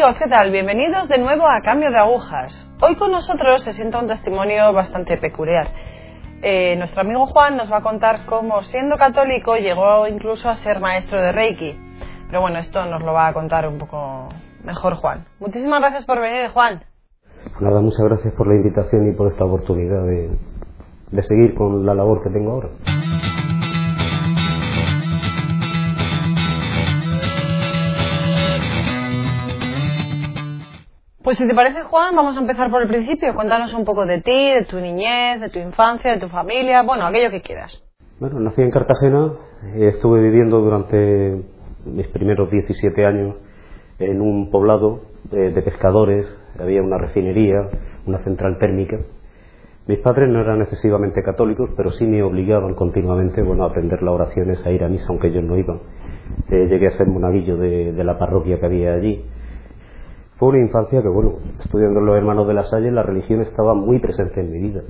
amigos, 0.00 0.18
¿qué 0.20 0.28
tal? 0.28 0.52
Bienvenidos 0.52 1.08
de 1.08 1.18
nuevo 1.18 1.42
a 1.44 1.60
Cambio 1.60 1.90
de 1.90 1.98
Agujas. 1.98 2.68
Hoy 2.80 2.94
con 2.94 3.10
nosotros 3.10 3.64
se 3.64 3.72
sienta 3.72 3.98
un 3.98 4.06
testimonio 4.06 4.72
bastante 4.72 5.16
peculiar. 5.16 5.66
Eh, 6.40 6.76
nuestro 6.76 7.00
amigo 7.00 7.26
Juan 7.26 7.56
nos 7.56 7.68
va 7.68 7.78
a 7.78 7.82
contar 7.82 8.24
cómo, 8.26 8.62
siendo 8.62 8.96
católico, 8.96 9.56
llegó 9.56 10.06
incluso 10.06 10.48
a 10.48 10.54
ser 10.54 10.78
maestro 10.78 11.20
de 11.20 11.32
Reiki. 11.32 11.76
Pero 12.28 12.40
bueno, 12.40 12.60
esto 12.60 12.84
nos 12.84 13.02
lo 13.02 13.12
va 13.12 13.26
a 13.26 13.32
contar 13.32 13.66
un 13.66 13.78
poco 13.78 14.28
mejor 14.62 14.94
Juan. 14.98 15.24
Muchísimas 15.40 15.80
gracias 15.80 16.04
por 16.04 16.20
venir, 16.20 16.50
Juan. 16.50 16.80
Nada, 17.58 17.80
muchas 17.80 18.06
gracias 18.06 18.32
por 18.34 18.46
la 18.46 18.54
invitación 18.54 19.08
y 19.08 19.16
por 19.16 19.32
esta 19.32 19.46
oportunidad 19.46 20.04
de, 20.04 20.30
de 21.10 21.22
seguir 21.24 21.56
con 21.56 21.84
la 21.84 21.94
labor 21.96 22.22
que 22.22 22.30
tengo 22.30 22.52
ahora. 22.52 22.68
Pues 31.28 31.36
si 31.36 31.46
te 31.46 31.54
parece, 31.54 31.82
Juan, 31.82 32.16
vamos 32.16 32.38
a 32.38 32.40
empezar 32.40 32.70
por 32.70 32.80
el 32.80 32.88
principio. 32.88 33.34
Cuéntanos 33.34 33.74
un 33.74 33.84
poco 33.84 34.06
de 34.06 34.22
ti, 34.22 34.50
de 34.50 34.64
tu 34.64 34.78
niñez, 34.78 35.42
de 35.42 35.50
tu 35.50 35.58
infancia, 35.58 36.14
de 36.14 36.20
tu 36.20 36.28
familia, 36.28 36.82
bueno, 36.82 37.04
aquello 37.04 37.28
que 37.30 37.42
quieras. 37.42 37.70
Bueno, 38.18 38.40
nací 38.40 38.62
en 38.62 38.70
Cartagena, 38.70 39.32
estuve 39.74 40.22
viviendo 40.22 40.58
durante 40.60 41.42
mis 41.84 42.06
primeros 42.06 42.50
17 42.50 43.04
años 43.04 43.36
en 43.98 44.22
un 44.22 44.50
poblado 44.50 45.00
de, 45.30 45.50
de 45.50 45.60
pescadores, 45.60 46.26
había 46.58 46.80
una 46.80 46.96
refinería, 46.96 47.68
una 48.06 48.20
central 48.20 48.56
térmica. 48.56 48.96
Mis 49.86 49.98
padres 49.98 50.30
no 50.30 50.40
eran 50.40 50.62
excesivamente 50.62 51.22
católicos, 51.22 51.68
pero 51.76 51.92
sí 51.92 52.06
me 52.06 52.22
obligaban 52.22 52.72
continuamente 52.72 53.42
bueno, 53.42 53.64
a 53.64 53.66
aprender 53.66 54.02
las 54.02 54.14
oraciones, 54.14 54.64
a 54.64 54.70
ir 54.70 54.82
a 54.82 54.88
misa, 54.88 55.04
aunque 55.10 55.26
ellos 55.26 55.44
no 55.44 55.58
iban. 55.58 55.78
Eh, 56.48 56.68
llegué 56.70 56.86
a 56.86 56.92
ser 56.92 57.06
monaguillo 57.06 57.58
de 57.58 58.02
la 58.02 58.18
parroquia 58.18 58.58
que 58.58 58.64
había 58.64 58.94
allí. 58.94 59.22
Fue 60.38 60.50
una 60.50 60.60
infancia 60.60 61.02
que, 61.02 61.08
bueno, 61.08 61.32
estudiando 61.58 61.98
en 61.98 62.06
los 62.06 62.16
hermanos 62.16 62.46
de 62.46 62.54
la 62.54 62.62
Salle, 62.64 62.92
la 62.92 63.02
religión 63.02 63.40
estaba 63.40 63.74
muy 63.74 63.98
presente 63.98 64.40
en 64.40 64.52
mi 64.52 64.58
vida. 64.58 64.82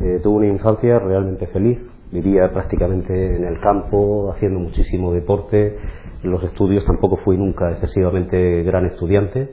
Eh, 0.00 0.20
tuve 0.22 0.38
una 0.38 0.46
infancia 0.46 0.98
realmente 0.98 1.46
feliz, 1.48 1.78
vivía 2.10 2.50
prácticamente 2.50 3.36
en 3.36 3.44
el 3.44 3.60
campo, 3.60 4.32
haciendo 4.32 4.58
muchísimo 4.58 5.12
deporte. 5.12 5.76
En 6.24 6.30
los 6.30 6.42
estudios 6.44 6.82
tampoco 6.86 7.16
fui 7.18 7.36
nunca 7.36 7.72
excesivamente 7.72 8.62
gran 8.62 8.86
estudiante, 8.86 9.50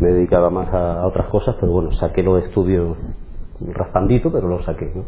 me 0.00 0.08
dedicaba 0.08 0.50
más 0.50 0.74
a, 0.74 1.06
otras 1.06 1.28
cosas, 1.28 1.54
pero 1.60 1.70
bueno, 1.70 1.92
saqué 1.92 2.24
los 2.24 2.42
estudios 2.42 2.96
raspandito, 3.60 4.32
pero 4.32 4.48
los 4.48 4.64
saqué. 4.64 4.90
¿no? 4.92 5.04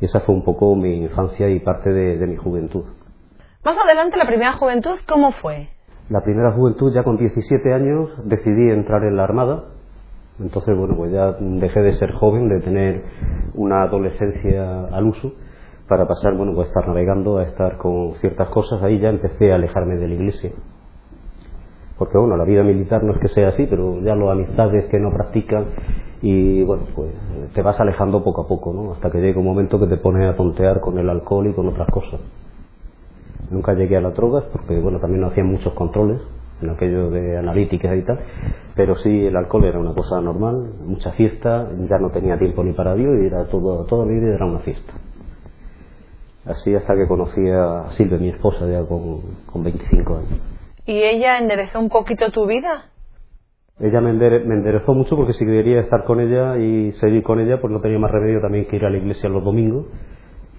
Y 0.00 0.04
esa 0.04 0.20
fue 0.20 0.32
un 0.32 0.44
poco 0.44 0.76
mi 0.76 1.02
infancia 1.02 1.48
y 1.48 1.58
parte 1.58 1.90
de 1.90 2.26
mi 2.28 2.36
juventud. 2.36 2.84
Más 3.64 3.76
adelante, 3.76 4.16
la 4.16 4.26
primera 4.26 4.52
juventud, 4.52 4.96
¿cómo 5.08 5.32
fue? 5.32 5.73
La 6.10 6.20
primera 6.20 6.52
juventud, 6.52 6.92
ya 6.92 7.02
con 7.02 7.16
17 7.16 7.72
años, 7.72 8.10
decidí 8.24 8.70
entrar 8.70 9.04
en 9.04 9.16
la 9.16 9.24
Armada. 9.24 9.64
Entonces, 10.38 10.76
bueno, 10.76 10.96
pues 10.96 11.10
ya 11.12 11.32
dejé 11.40 11.80
de 11.80 11.94
ser 11.94 12.12
joven, 12.12 12.50
de 12.50 12.60
tener 12.60 13.02
una 13.54 13.82
adolescencia 13.82 14.84
al 14.84 15.06
uso, 15.06 15.32
para 15.88 16.06
pasar, 16.06 16.36
bueno, 16.36 16.52
pues 16.54 16.66
a 16.66 16.68
estar 16.68 16.88
navegando, 16.88 17.38
a 17.38 17.44
estar 17.44 17.78
con 17.78 18.14
ciertas 18.16 18.48
cosas. 18.50 18.82
Ahí 18.82 19.00
ya 19.00 19.08
empecé 19.08 19.50
a 19.50 19.54
alejarme 19.54 19.96
de 19.96 20.08
la 20.08 20.14
iglesia. 20.14 20.50
Porque, 21.96 22.18
bueno, 22.18 22.36
la 22.36 22.44
vida 22.44 22.62
militar 22.62 23.02
no 23.02 23.12
es 23.14 23.20
que 23.20 23.28
sea 23.28 23.48
así, 23.48 23.66
pero 23.70 24.00
ya 24.00 24.14
las 24.14 24.28
amistades 24.28 24.84
que 24.86 24.98
no 24.98 25.10
practican 25.10 25.66
y, 26.20 26.64
bueno, 26.64 26.84
pues 26.94 27.12
te 27.54 27.62
vas 27.62 27.80
alejando 27.80 28.22
poco 28.22 28.42
a 28.42 28.48
poco, 28.48 28.74
¿no? 28.74 28.92
Hasta 28.92 29.10
que 29.10 29.20
llega 29.20 29.38
un 29.38 29.46
momento 29.46 29.80
que 29.80 29.86
te 29.86 29.96
pones 29.96 30.28
a 30.28 30.36
tontear 30.36 30.80
con 30.80 30.98
el 30.98 31.08
alcohol 31.08 31.46
y 31.46 31.52
con 31.54 31.68
otras 31.68 31.88
cosas. 31.88 32.20
Nunca 33.50 33.74
llegué 33.74 33.96
a 33.96 34.00
las 34.00 34.14
drogas 34.14 34.44
porque, 34.52 34.78
bueno, 34.80 34.98
también 35.00 35.20
no 35.20 35.28
hacían 35.28 35.46
muchos 35.46 35.72
controles 35.74 36.20
en 36.62 36.70
aquello 36.70 37.10
de 37.10 37.36
analíticas 37.36 37.96
y 37.96 38.02
tal, 38.02 38.18
pero 38.74 38.96
sí 38.96 39.26
el 39.26 39.36
alcohol 39.36 39.64
era 39.64 39.78
una 39.78 39.92
cosa 39.94 40.20
normal, 40.20 40.70
mucha 40.84 41.12
fiesta, 41.12 41.68
ya 41.88 41.98
no 41.98 42.10
tenía 42.10 42.38
tiempo 42.38 42.64
ni 42.64 42.72
para 42.72 42.94
Dios 42.94 43.20
y 43.22 43.26
era 43.26 43.44
todo, 43.46 43.84
toda 43.84 44.06
mi 44.06 44.18
vida 44.18 44.34
era 44.34 44.46
una 44.46 44.60
fiesta. 44.60 44.92
Así 46.46 46.74
hasta 46.74 46.94
que 46.94 47.06
conocí 47.06 47.40
a 47.50 47.90
Silvia, 47.96 48.18
mi 48.18 48.28
esposa, 48.28 48.66
ya 48.68 48.82
con, 48.86 49.20
con 49.50 49.64
25 49.64 50.16
años. 50.16 50.40
¿Y 50.86 51.02
ella 51.02 51.38
enderezó 51.38 51.80
un 51.80 51.88
poquito 51.88 52.30
tu 52.30 52.46
vida? 52.46 52.90
Ella 53.80 54.00
me, 54.00 54.10
endere- 54.12 54.44
me 54.44 54.54
enderezó 54.54 54.94
mucho 54.94 55.16
porque 55.16 55.32
si 55.32 55.44
quería 55.44 55.80
estar 55.80 56.04
con 56.04 56.20
ella 56.20 56.58
y 56.58 56.92
seguir 56.92 57.22
con 57.22 57.40
ella, 57.40 57.60
pues 57.60 57.72
no 57.72 57.80
tenía 57.80 57.98
más 57.98 58.10
remedio 58.10 58.40
también 58.40 58.66
que 58.66 58.76
ir 58.76 58.84
a 58.84 58.90
la 58.90 58.98
iglesia 58.98 59.28
los 59.28 59.42
domingos. 59.42 59.86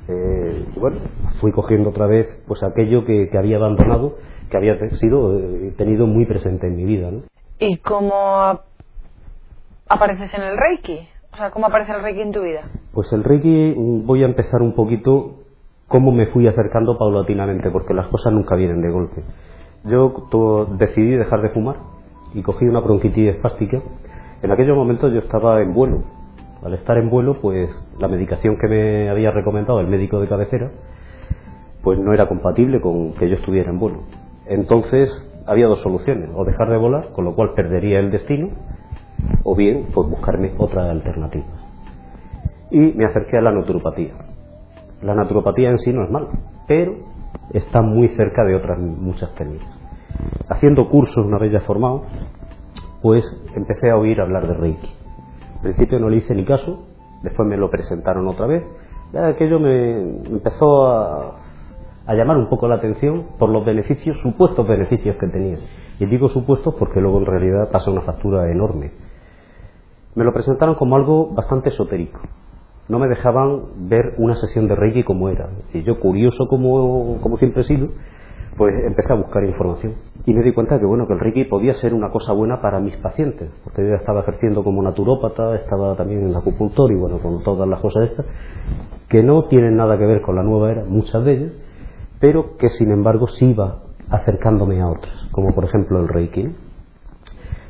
Eh, 0.08 0.66
bueno, 0.80 0.98
fui 1.42 1.52
cogiendo 1.52 1.90
otra 1.90 2.06
vez 2.08 2.28
pues 2.48 2.62
aquello 2.64 3.06
que, 3.06 3.30
que 3.30 3.38
había 3.38 3.58
abandonado, 3.58 4.18
que 4.50 4.58
había 4.58 4.78
sido 5.00 5.38
eh, 5.40 5.74
tenido 5.78 6.06
muy 6.08 6.26
presente 6.26 6.68
en 6.68 6.76
mi 6.78 6.86
vida. 6.86 7.10
¿no? 7.12 7.22
¿Y 7.60 7.78
cómo 7.78 8.14
ap- 8.42 8.66
apareces 9.90 10.34
en 10.34 10.42
el 10.44 10.58
Reiki? 10.58 11.08
O 11.34 11.38
sea, 11.38 11.52
¿cómo 11.52 11.66
aparece 11.68 11.92
el 11.94 12.02
Reiki 12.02 12.22
en 12.22 12.32
tu 12.32 12.42
vida? 12.42 12.62
Pues 12.94 13.12
el 13.14 13.24
Reiki 13.24 13.74
mm, 13.76 14.06
voy 14.06 14.24
a 14.24 14.28
empezar 14.28 14.62
un 14.62 14.74
poquito 14.74 15.42
cómo 15.88 16.12
me 16.12 16.28
fui 16.28 16.48
acercando 16.48 16.98
paulatinamente, 16.98 17.70
porque 17.72 17.94
las 17.94 18.08
cosas 18.08 18.34
nunca 18.34 18.56
vienen 18.56 18.82
de 18.82 18.90
golpe. 18.92 19.24
Yo 19.84 20.28
to- 20.32 20.66
decidí 20.78 21.12
dejar 21.16 21.42
de 21.42 21.50
fumar 21.50 21.76
y 22.34 22.42
cogí 22.42 22.66
una 22.66 22.80
bronquitis 22.80 23.36
espástica. 23.36 23.82
En 24.42 24.52
aquellos 24.52 24.76
momentos 24.76 25.12
yo 25.14 25.20
estaba 25.20 25.62
en 25.62 25.74
vuelo. 25.74 26.04
Al 26.64 26.74
estar 26.74 26.98
en 26.98 27.10
vuelo, 27.10 27.40
pues 27.42 27.70
la 28.00 28.08
medicación 28.08 28.58
que 28.58 28.68
me 28.68 29.10
había 29.10 29.32
recomendado 29.32 29.80
el 29.80 29.88
médico 29.88 30.20
de 30.20 30.28
cabecera, 30.28 30.72
pues 31.82 32.00
no 32.00 32.14
era 32.14 32.28
compatible 32.28 32.82
con 32.82 33.14
que 33.14 33.30
yo 33.30 33.36
estuviera 33.36 33.70
en 33.70 33.80
vuelo. 33.80 34.00
Entonces 34.48 35.10
había 35.46 35.68
dos 35.68 35.82
soluciones, 35.82 36.30
o 36.34 36.44
dejar 36.44 36.70
de 36.70 36.78
volar, 36.78 37.10
con 37.14 37.26
lo 37.26 37.36
cual 37.36 37.54
perdería 37.56 38.00
el 38.00 38.12
destino, 38.12 38.50
o 39.44 39.56
bien 39.56 39.88
pues 39.94 40.10
buscarme 40.10 40.54
otras 40.58 40.90
alternativas. 40.90 41.48
Y 42.72 42.80
me 42.80 43.06
acerqué 43.06 43.38
a 43.38 43.42
la 43.42 43.52
naturopatía. 43.52 44.14
La 45.02 45.14
naturopatía 45.14 45.70
en 45.70 45.78
sí 45.78 45.94
no 45.94 46.04
es 46.04 46.10
mala, 46.10 46.28
pero 46.68 46.96
está 47.54 47.82
muy 47.82 48.10
cerca 48.10 48.44
de 48.44 48.56
otras 48.56 48.80
muchas 48.80 49.34
técnicas. 49.36 49.70
Haciendo 50.50 50.90
cursos 50.90 51.26
una 51.26 51.38
vez 51.38 51.52
ya 51.52 51.62
formado, 51.62 52.04
pues 53.02 53.24
empecé 53.56 53.92
a 53.92 53.98
oír 53.98 54.20
hablar 54.20 54.48
de 54.48 54.56
Reiki. 54.56 54.90
Al 55.58 55.62
principio 55.62 56.00
no 56.00 56.10
le 56.10 56.18
hice 56.18 56.34
ni 56.34 56.44
caso, 56.44 56.88
después 57.26 57.48
me 57.48 57.58
lo 57.58 57.70
presentaron 57.70 58.26
otra 58.28 58.46
vez. 58.46 58.64
Ya 59.12 59.28
aquello 59.28 59.60
me 59.60 60.00
empezó 60.00 60.88
a, 60.88 61.36
a 62.06 62.14
llamar 62.14 62.38
un 62.38 62.48
poco 62.48 62.68
la 62.68 62.76
atención 62.76 63.26
por 63.38 63.50
los 63.50 63.66
beneficios, 63.66 64.18
supuestos 64.22 64.66
beneficios 64.68 65.18
que 65.18 65.28
tenía. 65.28 65.58
Y 66.00 66.06
digo 66.06 66.30
supuestos 66.30 66.76
porque 66.76 67.02
luego 67.02 67.20
en 67.20 67.26
realidad 67.26 67.70
pasa 67.72 67.92
una 67.92 68.02
factura 68.02 68.50
enorme. 68.52 68.92
Me 70.16 70.24
lo 70.24 70.34
presentaron 70.34 70.76
como 70.76 70.96
algo 70.96 71.34
bastante 71.34 71.70
esotérico. 71.70 72.22
No 72.88 73.00
me 73.00 73.08
dejaban 73.08 73.90
ver 73.90 74.14
una 74.18 74.36
sesión 74.36 74.68
de 74.68 74.76
Reiki 74.76 75.04
como 75.04 75.30
era. 75.30 75.50
Y 75.74 75.84
yo, 75.84 76.00
curioso 76.00 76.48
como, 76.48 77.18
como 77.20 77.38
siempre 77.38 77.64
he 77.64 77.66
sido, 77.66 77.90
pues 78.58 78.74
empecé 78.86 79.14
a 79.14 79.16
buscar 79.16 79.44
información. 79.44 79.94
Y 80.26 80.34
me 80.34 80.44
di 80.44 80.54
cuenta 80.54 80.80
que 80.80 80.86
bueno, 80.86 81.06
que 81.08 81.14
el 81.14 81.20
Reiki 81.20 81.44
podía 81.46 81.76
ser 81.76 81.94
una 81.94 82.10
cosa 82.10 82.34
buena 82.34 82.62
para 82.62 82.80
mis 82.80 82.96
pacientes, 82.98 83.50
porque 83.64 83.88
yo 83.88 83.96
estaba 83.96 84.22
ejerciendo 84.22 84.64
como 84.64 84.82
naturópata, 84.82 85.56
estaba 85.56 85.96
también 85.96 86.24
en 86.24 86.36
acupuntor 86.36 86.92
y 86.92 86.96
bueno, 86.96 87.20
con 87.20 87.44
todas 87.44 87.68
las 87.68 87.80
cosas 87.80 88.10
estas, 88.10 88.26
que 89.08 89.22
no 89.22 89.44
tienen 89.46 89.76
nada 89.76 89.98
que 89.98 90.06
ver 90.06 90.22
con 90.22 90.36
la 90.36 90.44
nueva 90.44 90.72
era, 90.72 90.84
muchas 90.84 91.24
de 91.26 91.34
ellas, 91.34 91.52
pero 92.20 92.58
que 92.58 92.70
sin 92.70 92.92
embargo 92.92 93.28
sí 93.28 93.46
iba 93.52 93.84
acercándome 94.10 94.82
a 94.82 94.88
otras, 94.88 95.14
como 95.32 95.54
por 95.54 95.66
ejemplo 95.66 96.00
el 96.00 96.08
Reiki. 96.08 96.50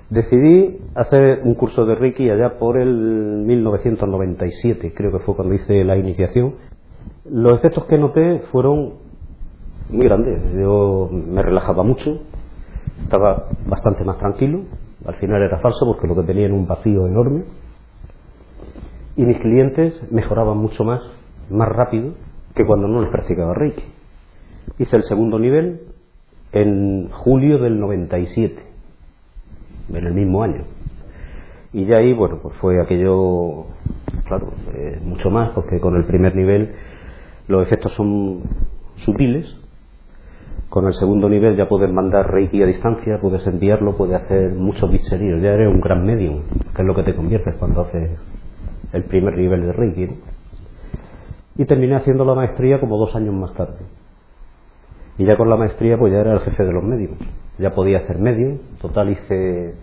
Decidí 0.09 0.79
hacer 0.93 1.41
un 1.43 1.55
curso 1.55 1.85
de 1.85 1.95
Reiki 1.95 2.29
allá 2.29 2.57
por 2.59 2.77
el 2.77 3.43
1997, 3.45 4.93
creo 4.95 5.11
que 5.11 5.19
fue 5.19 5.35
cuando 5.35 5.55
hice 5.55 5.83
la 5.83 5.97
iniciación. 5.97 6.53
Los 7.29 7.53
efectos 7.53 7.85
que 7.85 7.97
noté 7.97 8.43
fueron 8.51 9.04
muy 9.89 10.05
grandes. 10.05 10.41
Yo 10.53 11.09
me 11.11 11.41
relajaba 11.41 11.83
mucho, 11.83 12.19
estaba 13.03 13.49
bastante 13.67 14.03
más 14.03 14.17
tranquilo. 14.17 14.63
Al 15.05 15.15
final 15.15 15.41
era 15.41 15.59
falso 15.59 15.85
porque 15.85 16.07
lo 16.07 16.15
que 16.15 16.23
tenía 16.23 16.45
era 16.45 16.53
un 16.53 16.67
vacío 16.67 17.07
enorme. 17.07 17.45
Y 19.17 19.23
mis 19.23 19.37
clientes 19.39 19.93
mejoraban 20.11 20.57
mucho 20.57 20.83
más, 20.83 21.01
más 21.49 21.69
rápido 21.69 22.13
que 22.53 22.65
cuando 22.65 22.87
no 22.87 23.01
les 23.01 23.11
practicaba 23.11 23.53
Reiki. 23.53 23.83
Hice 24.79 24.95
el 24.97 25.03
segundo 25.03 25.39
nivel 25.39 25.81
en 26.51 27.09
julio 27.11 27.59
del 27.59 27.79
97 27.79 28.61
en 29.93 30.07
el 30.07 30.13
mismo 30.13 30.43
año. 30.43 30.63
Y 31.73 31.85
ya 31.85 31.97
ahí, 31.97 32.13
bueno, 32.13 32.39
pues 32.41 32.55
fue 32.55 32.81
aquello, 32.81 33.65
claro, 34.25 34.53
eh, 34.73 34.99
mucho 35.03 35.29
más, 35.29 35.51
porque 35.51 35.79
con 35.79 35.95
el 35.97 36.05
primer 36.05 36.35
nivel 36.35 36.73
los 37.47 37.63
efectos 37.63 37.93
son 37.93 38.43
sutiles. 38.97 39.45
Con 40.69 40.87
el 40.87 40.93
segundo 40.93 41.29
nivel 41.29 41.55
ya 41.55 41.67
puedes 41.67 41.91
mandar 41.91 42.31
Reiki 42.31 42.61
a 42.61 42.65
distancia, 42.65 43.19
puedes 43.21 43.45
enviarlo, 43.47 43.95
puedes 43.95 44.21
hacer 44.21 44.53
muchos 44.53 44.91
bicheríos. 44.91 45.41
Ya 45.41 45.51
eres 45.51 45.67
un 45.67 45.79
gran 45.79 46.05
medium, 46.05 46.41
que 46.75 46.81
es 46.81 46.85
lo 46.87 46.95
que 46.95 47.03
te 47.03 47.15
conviertes 47.15 47.55
cuando 47.55 47.81
haces 47.81 48.11
el 48.91 49.03
primer 49.03 49.37
nivel 49.37 49.61
de 49.61 49.73
Reiki. 49.73 50.09
Y 51.57 51.65
terminé 51.65 51.95
haciendo 51.95 52.25
la 52.25 52.35
maestría 52.35 52.79
como 52.79 52.97
dos 52.97 53.15
años 53.15 53.33
más 53.33 53.53
tarde. 53.53 53.79
Y 55.17 55.25
ya 55.25 55.37
con 55.37 55.49
la 55.49 55.55
maestría, 55.55 55.97
pues 55.97 56.11
ya 56.11 56.19
era 56.19 56.33
el 56.33 56.39
jefe 56.41 56.65
de 56.65 56.73
los 56.73 56.83
médicos. 56.83 57.17
ya 57.57 57.73
podía 57.73 57.99
hacer 57.99 58.19
medio. 58.19 58.57
Total, 58.81 59.09
hice, 59.09 59.75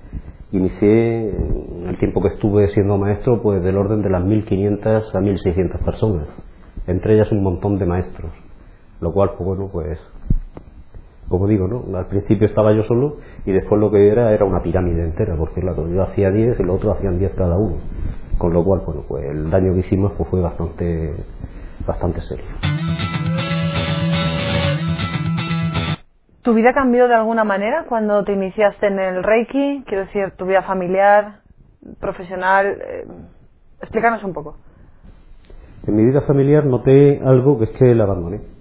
inicié 0.52 1.30
en 1.30 1.88
el 1.88 1.96
tiempo 1.96 2.20
que 2.20 2.28
estuve 2.28 2.69
siendo 2.69 2.98
maestro, 2.98 3.40
pues 3.42 3.62
del 3.62 3.76
orden 3.76 4.02
de 4.02 4.10
las 4.10 4.22
1.500 4.22 5.14
a 5.14 5.20
1.600 5.20 5.78
personas, 5.84 6.28
entre 6.86 7.14
ellas 7.14 7.32
un 7.32 7.42
montón 7.42 7.78
de 7.78 7.86
maestros, 7.86 8.30
lo 9.00 9.12
cual, 9.12 9.30
pues 9.36 9.46
bueno, 9.46 9.70
pues 9.72 9.98
como 11.32 11.49
digo, 11.49 11.67
¿no? 11.67 11.96
Al 11.96 12.06
principio 12.08 12.46
estaba 12.46 12.75
yo 12.75 12.82
solo 12.82 13.17
y 13.46 13.52
después 13.52 13.81
lo 13.81 13.90
que 13.90 14.08
era 14.08 14.32
era 14.32 14.44
una 14.44 14.61
pirámide 14.61 15.02
entera, 15.02 15.34
porque 15.34 15.62
claro, 15.62 15.88
yo 15.88 16.02
hacía 16.02 16.31
10 16.31 16.61
y 16.61 16.62
los 16.62 16.76
otros 16.76 16.99
hacían 16.99 17.19
10 17.19 17.32
cada 17.32 17.56
uno. 17.56 17.79
Con 18.37 18.52
lo 18.52 18.62
cual, 18.62 18.82
bueno, 18.84 19.02
pues 19.08 19.25
el 19.25 19.50
daño 19.50 19.73
que 19.73 19.81
hicimos 19.81 20.12
pues 20.12 20.29
fue 20.29 20.43
bastante, 20.43 21.14
bastante 21.87 22.20
serio. 22.20 22.44
¿Tu 26.43 26.52
vida 26.52 26.75
cambió 26.75 27.08
de 27.08 27.14
alguna 27.14 27.44
manera 27.44 27.87
cuando 27.88 28.23
te 28.25 28.32
iniciaste 28.32 28.88
en 28.88 28.99
el 28.99 29.23
Reiki? 29.23 29.84
Quiero 29.87 30.05
decir, 30.05 30.32
tu 30.37 30.44
vida 30.44 30.61
familiar, 30.62 31.40
profesional. 31.99 32.67
Eh, 32.67 33.06
explícanos 33.81 34.23
un 34.23 34.34
poco. 34.34 34.56
En 35.87 35.96
mi 35.96 36.05
vida 36.05 36.20
familiar 36.20 36.67
noté 36.67 37.23
algo 37.25 37.58
que 37.58 37.64
es 37.64 37.70
que 37.70 37.94
la 37.94 38.05
abandoné. 38.05 38.51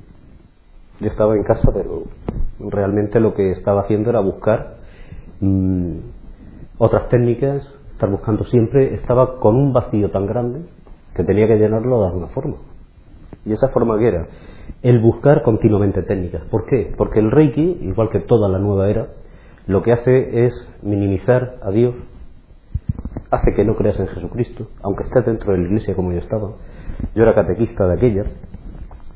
Yo 1.01 1.07
estaba 1.07 1.35
en 1.35 1.43
casa, 1.43 1.71
pero 1.73 2.03
realmente 2.59 3.19
lo 3.19 3.33
que 3.33 3.51
estaba 3.51 3.81
haciendo 3.81 4.11
era 4.11 4.19
buscar 4.19 4.75
mm, 5.39 5.95
otras 6.77 7.09
técnicas, 7.09 7.67
estar 7.93 8.09
buscando 8.09 8.43
siempre, 8.45 8.93
estaba 8.93 9.39
con 9.39 9.55
un 9.55 9.73
vacío 9.73 10.11
tan 10.11 10.27
grande 10.27 10.61
que 11.15 11.23
tenía 11.23 11.47
que 11.47 11.57
llenarlo 11.57 12.01
de 12.01 12.07
alguna 12.07 12.27
forma. 12.27 12.55
Y 13.45 13.51
esa 13.51 13.69
forma 13.69 13.97
que 13.97 14.07
era 14.07 14.27
el 14.83 15.01
buscar 15.01 15.41
continuamente 15.43 16.03
técnicas. 16.03 16.43
¿Por 16.51 16.65
qué? 16.65 16.93
Porque 16.95 17.19
el 17.19 17.31
Reiki, 17.31 17.79
igual 17.81 18.09
que 18.09 18.19
toda 18.19 18.47
la 18.47 18.59
nueva 18.59 18.89
era, 18.89 19.07
lo 19.67 19.81
que 19.81 19.91
hace 19.91 20.45
es 20.45 20.53
minimizar 20.83 21.55
a 21.61 21.71
Dios, 21.71 21.95
hace 23.31 23.53
que 23.55 23.63
no 23.63 23.75
creas 23.75 23.99
en 23.99 24.07
Jesucristo, 24.07 24.67
aunque 24.83 25.03
estés 25.03 25.25
dentro 25.25 25.53
de 25.53 25.59
la 25.59 25.65
iglesia 25.65 25.95
como 25.95 26.11
yo 26.11 26.19
estaba. 26.19 26.51
Yo 27.15 27.23
era 27.23 27.33
catequista 27.33 27.87
de 27.87 27.93
aquella, 27.93 28.25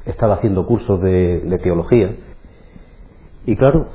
estaba 0.06 0.36
haciendo 0.36 0.66
cursos 0.66 1.02
de 1.02 1.60
teología, 1.64 2.16
y 3.46 3.56
claro, 3.56 3.88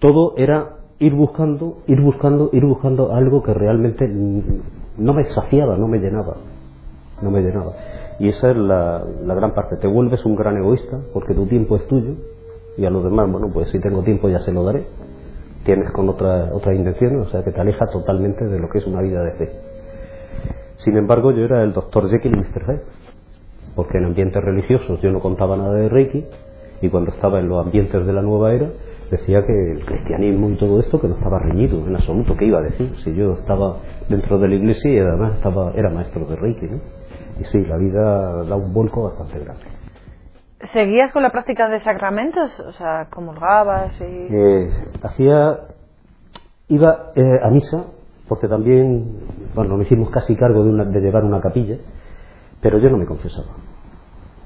todo 0.00 0.34
era 0.36 0.76
ir 0.98 1.14
buscando, 1.14 1.78
ir 1.86 2.00
buscando, 2.00 2.50
ir 2.52 2.64
buscando 2.64 3.14
algo 3.14 3.42
que 3.42 3.54
realmente 3.54 4.08
no 4.08 5.14
me 5.14 5.24
saciaba, 5.26 5.76
no 5.76 5.86
me 5.86 5.98
llenaba, 5.98 6.36
no 7.22 7.30
me 7.30 7.40
llenaba. 7.40 7.72
Y 8.18 8.28
esa 8.28 8.50
es 8.50 8.56
la, 8.56 9.04
gran 9.24 9.52
parte. 9.52 9.76
Te 9.76 9.86
vuelves 9.86 10.24
un 10.24 10.34
gran 10.34 10.56
egoísta 10.56 10.98
porque 11.12 11.34
tu 11.34 11.46
tiempo 11.46 11.76
es 11.76 11.86
tuyo 11.86 12.14
y 12.76 12.84
a 12.84 12.90
los 12.90 13.04
demás, 13.04 13.30
bueno, 13.30 13.48
pues 13.52 13.70
si 13.70 13.78
tengo 13.78 14.02
tiempo 14.02 14.28
ya 14.28 14.40
se 14.40 14.52
lo 14.52 14.64
daré. 14.64 14.84
Tienes 15.64 15.92
con 15.92 16.08
otra, 16.08 16.50
otra 16.52 16.74
intención, 16.74 17.20
o 17.20 17.28
sea 17.28 17.44
que 17.44 17.52
te 17.52 17.60
aleja 17.60 17.86
totalmente 17.86 18.46
de 18.46 18.58
lo 18.58 18.68
que 18.68 18.78
es 18.78 18.86
una 18.86 19.02
vida 19.02 19.22
de 19.22 19.32
fe. 19.32 19.52
Sin 20.76 20.96
embargo, 20.96 21.30
yo 21.32 21.44
era 21.44 21.62
el 21.62 21.72
doctor 21.72 22.08
Jekyll 22.08 22.34
y 22.34 22.38
Mr. 22.38 22.64
Hyde, 22.64 22.82
porque 23.78 23.98
en 23.98 24.06
ambientes 24.06 24.42
religiosos 24.42 25.00
yo 25.00 25.12
no 25.12 25.20
contaba 25.20 25.56
nada 25.56 25.74
de 25.74 25.88
Reiki, 25.88 26.24
y 26.82 26.88
cuando 26.88 27.12
estaba 27.12 27.38
en 27.38 27.48
los 27.48 27.64
ambientes 27.64 28.04
de 28.04 28.12
la 28.12 28.22
nueva 28.22 28.52
era 28.52 28.66
decía 29.08 29.46
que 29.46 29.52
el 29.52 29.86
cristianismo 29.86 30.50
y 30.50 30.56
todo 30.56 30.80
esto 30.80 31.00
que 31.00 31.06
no 31.06 31.14
estaba 31.14 31.38
reñido 31.38 31.86
en 31.86 31.94
absoluto, 31.94 32.36
¿qué 32.36 32.46
iba 32.46 32.58
a 32.58 32.62
decir? 32.62 32.92
Si 33.04 33.14
yo 33.14 33.34
estaba 33.34 33.76
dentro 34.08 34.36
de 34.40 34.48
la 34.48 34.56
iglesia 34.56 34.92
y 34.92 34.98
además 34.98 35.34
estaba, 35.36 35.70
era 35.76 35.90
maestro 35.90 36.24
de 36.24 36.34
Reiki, 36.34 36.66
¿no? 36.66 36.80
Y 37.38 37.44
sí, 37.44 37.60
la 37.66 37.76
vida 37.76 38.42
da 38.42 38.56
un 38.56 38.74
vuelco 38.74 39.04
bastante 39.04 39.38
grande. 39.44 39.62
¿Seguías 40.72 41.12
con 41.12 41.22
la 41.22 41.30
práctica 41.30 41.68
de 41.68 41.80
sacramentos? 41.84 42.58
O 42.58 42.72
sea, 42.72 43.06
comulgabas 43.10 43.92
y...? 44.00 44.26
Eh, 44.28 44.70
hacía... 45.04 45.56
Iba 46.66 47.12
eh, 47.14 47.22
a 47.44 47.48
misa, 47.50 47.84
porque 48.26 48.48
también, 48.48 49.20
bueno, 49.54 49.76
me 49.76 49.84
hicimos 49.84 50.10
casi 50.10 50.34
cargo 50.34 50.64
de, 50.64 50.70
una, 50.70 50.84
de 50.84 51.00
llevar 51.00 51.22
una 51.22 51.40
capilla, 51.40 51.76
pero 52.60 52.78
yo 52.78 52.90
no 52.90 52.98
me 52.98 53.06
confesaba 53.06 53.67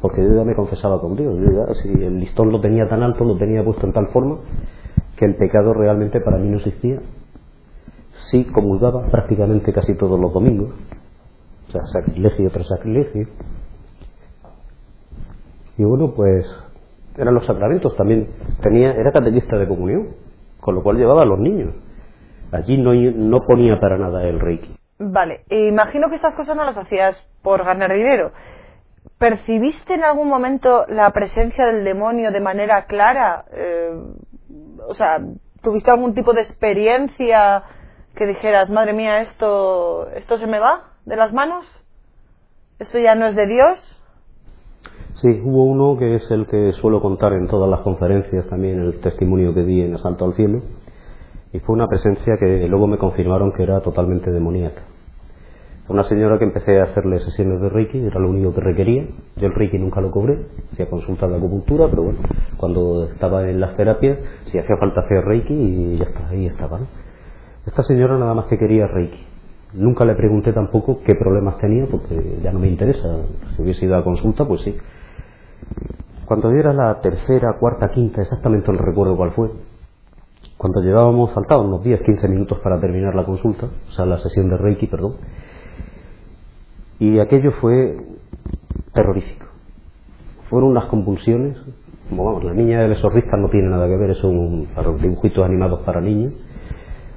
porque 0.03 0.21
yo 0.21 0.35
ya 0.35 0.45
me 0.45 0.57
confesaba 0.57 1.01
con 1.01 1.17
Dios, 1.17 1.39
si 1.81 1.89
el 1.89 2.19
listón 2.19 2.51
lo 2.51 2.61
tenía 2.61 2.89
tan 2.89 3.05
alto, 3.05 3.25
lo 3.25 3.37
tenía 3.37 3.65
puesto 3.65 3.87
en 3.87 3.93
tal 3.93 4.09
forma, 4.09 4.39
que 5.17 5.25
el 5.25 5.37
pecado 5.37 5.73
realmente 5.73 6.21
para 6.21 6.39
mí 6.39 6.49
no 6.49 6.59
existía. 6.59 6.99
Sí 8.31 8.45
comulgaba 8.45 9.03
prácticamente 9.07 9.73
casi 9.73 9.97
todos 9.97 10.19
los 10.19 10.33
domingos, 10.33 10.71
o 11.69 11.71
sea, 11.71 11.83
sacrilegio 11.83 12.51
tras 12.51 12.67
sacrilegio. 12.67 13.29
Y 15.79 15.85
bueno, 15.85 16.13
pues 16.17 16.47
eran 17.17 17.35
los 17.35 17.47
sacramentos 17.47 17.97
también. 17.97 18.27
Tenía, 18.61 18.93
era 18.93 19.13
catequista 19.13 19.57
de 19.57 19.69
comunión, 19.69 20.09
con 20.61 20.75
lo 20.75 20.83
cual 20.83 20.97
llevaba 20.97 21.23
a 21.23 21.27
los 21.27 21.39
niños. 21.39 21.75
Allí 22.51 22.77
no, 22.77 22.93
no 22.93 23.41
ponía 23.47 23.79
para 23.81 23.99
nada 23.99 24.25
el 24.25 24.41
reiki. 24.41 24.75
Vale, 24.99 25.45
imagino 25.49 26.09
que 26.11 26.17
estas 26.17 26.35
cosas 26.35 26.57
no 26.57 26.65
las 26.65 26.77
hacías 26.77 27.17
por 27.43 27.65
ganar 27.65 27.93
dinero. 27.93 28.33
¿Percibiste 29.23 29.95
en 29.95 30.03
algún 30.03 30.29
momento 30.29 30.85
la 30.89 31.13
presencia 31.13 31.65
del 31.67 31.85
demonio 31.85 32.33
de 32.33 32.41
manera 32.41 32.87
clara? 32.87 33.45
Eh, 33.53 33.93
o 34.89 34.95
sea, 34.97 35.21
¿tuviste 35.63 35.93
algún 35.93 36.13
tipo 36.13 36.33
de 36.33 36.41
experiencia 36.41 37.63
que 38.17 38.27
dijeras, 38.27 38.69
madre 38.69 38.95
mía, 38.95 39.23
esto, 39.23 40.09
esto 40.09 40.39
se 40.39 40.49
me 40.49 40.59
va 40.59 40.89
de 41.05 41.15
las 41.15 41.33
manos? 41.33 41.65
¿Esto 42.81 42.99
ya 42.99 43.15
no 43.15 43.27
es 43.27 43.37
de 43.37 43.47
Dios? 43.47 43.79
Sí, 45.21 45.41
hubo 45.45 45.67
uno 45.67 45.97
que 46.01 46.17
es 46.17 46.29
el 46.33 46.49
que 46.49 46.73
suelo 46.73 47.01
contar 47.01 47.33
en 47.35 47.47
todas 47.47 47.71
las 47.71 47.83
conferencias, 47.83 48.49
también 48.49 48.81
el 48.81 49.01
testimonio 49.01 49.55
que 49.55 49.63
di 49.63 49.83
en 49.83 49.95
Asalto 49.95 50.25
al 50.25 50.35
Cielo, 50.35 50.63
y 51.53 51.61
fue 51.61 51.77
una 51.77 51.87
presencia 51.87 52.35
que 52.41 52.67
luego 52.67 52.89
me 52.89 52.99
confirmaron 52.99 53.53
que 53.53 53.63
era 53.63 53.83
totalmente 53.83 54.33
demoníaca 54.33 54.83
una 55.89 56.05
señora 56.05 56.39
que 56.39 56.45
empecé 56.45 56.81
a 56.81 56.85
hacerle 56.85 57.21
sesiones 57.21 57.61
de 57.61 57.69
Reiki, 57.69 57.99
era 57.99 58.21
lo 58.21 58.31
único 58.31 58.55
que 58.55 58.61
requería. 58.61 59.05
Yo 59.37 59.47
el 59.47 59.55
Reiki 59.55 59.79
nunca 59.79 60.01
lo 60.01 60.11
cobré, 60.11 60.39
hacía 60.73 60.89
consultas 60.89 61.29
de 61.29 61.37
acupuntura, 61.37 61.89
pero 61.89 62.05
bueno, 62.05 62.21
cuando 62.57 63.05
estaba 63.13 63.49
en 63.49 63.61
las 63.61 63.77
terapias, 63.77 64.19
si 64.47 64.59
hacía 64.59 64.77
falta 64.77 65.01
hacer 65.01 65.25
Reiki 65.25 65.53
y 65.53 65.99
ya 65.99 66.05
está, 66.05 66.29
ahí 66.29 66.47
estaba. 66.47 66.81
Esta 67.67 67.83
señora 67.83 68.17
nada 68.17 68.35
más 68.35 68.47
que 68.47 68.59
quería 68.59 68.87
Reiki. 68.87 69.27
Nunca 69.75 70.05
le 70.05 70.15
pregunté 70.15 70.53
tampoco 70.53 71.01
qué 71.05 71.15
problemas 71.15 71.59
tenía, 71.59 71.87
porque 71.91 72.39
ya 72.43 72.53
no 72.53 72.59
me 72.59 72.69
interesa. 72.69 73.09
Si 73.57 73.63
hubiese 73.63 73.87
ido 73.87 73.97
a 73.97 74.05
consulta, 74.05 74.45
pues 74.45 74.61
sí. 74.61 74.77
Cuando 76.27 76.51
yo 76.53 76.59
era 76.59 76.73
la 76.73 77.01
tercera, 77.01 77.57
cuarta, 77.59 77.91
quinta, 77.91 78.23
exactamente 78.23 78.71
no 78.71 78.79
recuerdo 78.79 79.17
cuál 79.17 79.33
fue, 79.33 79.51
cuando 80.57 80.81
llevábamos, 80.81 81.33
faltaban 81.33 81.67
unos 81.67 81.83
10, 81.83 82.03
15 82.03 82.29
minutos 82.29 82.59
para 82.61 82.81
terminar 82.81 83.17
la 83.17 83.25
consulta, 83.25 83.67
o 83.89 83.93
sea, 83.93 84.07
la 84.07 84.19
sesión 84.19 84.49
de 84.49 84.57
Reiki, 84.57 84.87
perdón, 84.87 85.17
y 86.99 87.19
aquello 87.19 87.53
fue 87.61 87.97
terrorífico. 88.93 89.47
Fueron 90.49 90.71
unas 90.71 90.85
convulsiones, 90.87 91.57
como 92.09 92.25
vamos, 92.25 92.45
la 92.45 92.55
niña 92.55 92.83
del 92.83 92.93
exorcista 92.93 93.37
no 93.37 93.49
tiene 93.49 93.69
nada 93.69 93.87
que 93.87 93.97
ver, 93.97 94.11
es 94.11 94.23
un 94.23 94.69
dibujitos 95.01 95.45
animados 95.45 95.81
para 95.81 96.01
niños, 96.01 96.35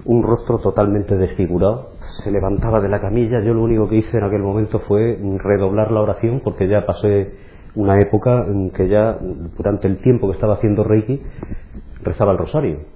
un 0.06 0.24
rostro 0.24 0.60
totalmente 0.60 1.18
desfigurado, 1.18 1.90
se 2.24 2.32
levantaba 2.32 2.80
de 2.80 2.90
la 2.90 3.02
camilla, 3.02 3.42
yo 3.44 3.54
lo 3.54 3.64
único 3.64 3.90
que 3.90 3.98
hice 3.98 4.18
en 4.18 4.24
aquel 4.24 4.42
momento 4.42 4.80
fue 4.88 5.20
redoblar 5.38 5.92
la 5.92 6.02
oración 6.02 6.42
porque 6.44 6.68
ya 6.68 6.86
pasé 6.86 7.34
una 7.76 8.00
época 8.00 8.46
en 8.48 8.70
que 8.70 8.88
ya 8.88 9.18
durante 9.58 9.88
el 9.88 9.98
tiempo 9.98 10.28
que 10.28 10.36
estaba 10.36 10.56
haciendo 10.56 10.84
Reiki 10.84 11.22
rezaba 12.04 12.32
el 12.32 12.38
rosario 12.38 12.95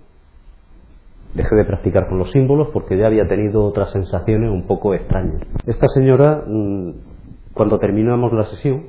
Dejé 1.34 1.56
de 1.56 1.66
practicar 1.66 2.08
con 2.08 2.18
los 2.18 2.32
símbolos 2.32 2.70
porque 2.74 2.98
ya 2.98 3.06
había 3.06 3.28
tenido 3.28 3.64
otras 3.64 3.92
sensaciones 3.92 4.50
un 4.52 4.66
poco 4.66 4.94
extrañas. 4.94 5.42
Esta 5.68 5.88
señora, 5.88 6.44
mm, 6.48 6.92
cuando 7.54 7.78
terminamos 7.78 8.34
la 8.34 8.46
sesión, 8.46 8.84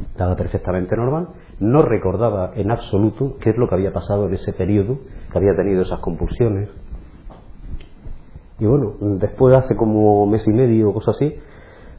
estaba 0.00 0.36
perfectamente 0.36 0.96
normal, 0.96 1.28
no 1.60 1.82
recordaba 1.82 2.52
en 2.54 2.70
absoluto 2.70 3.36
qué 3.40 3.50
es 3.50 3.56
lo 3.56 3.68
que 3.68 3.76
había 3.76 3.92
pasado 3.92 4.26
en 4.26 4.34
ese 4.34 4.52
periodo, 4.52 4.98
que 5.30 5.38
había 5.38 5.54
tenido 5.54 5.82
esas 5.82 6.00
compulsiones. 6.00 6.68
Y 8.58 8.66
bueno, 8.66 8.94
después 9.18 9.54
hace 9.54 9.76
como 9.76 10.26
mes 10.26 10.46
y 10.46 10.50
medio 10.50 10.90
o 10.90 10.94
cosas 10.94 11.16
así, 11.16 11.34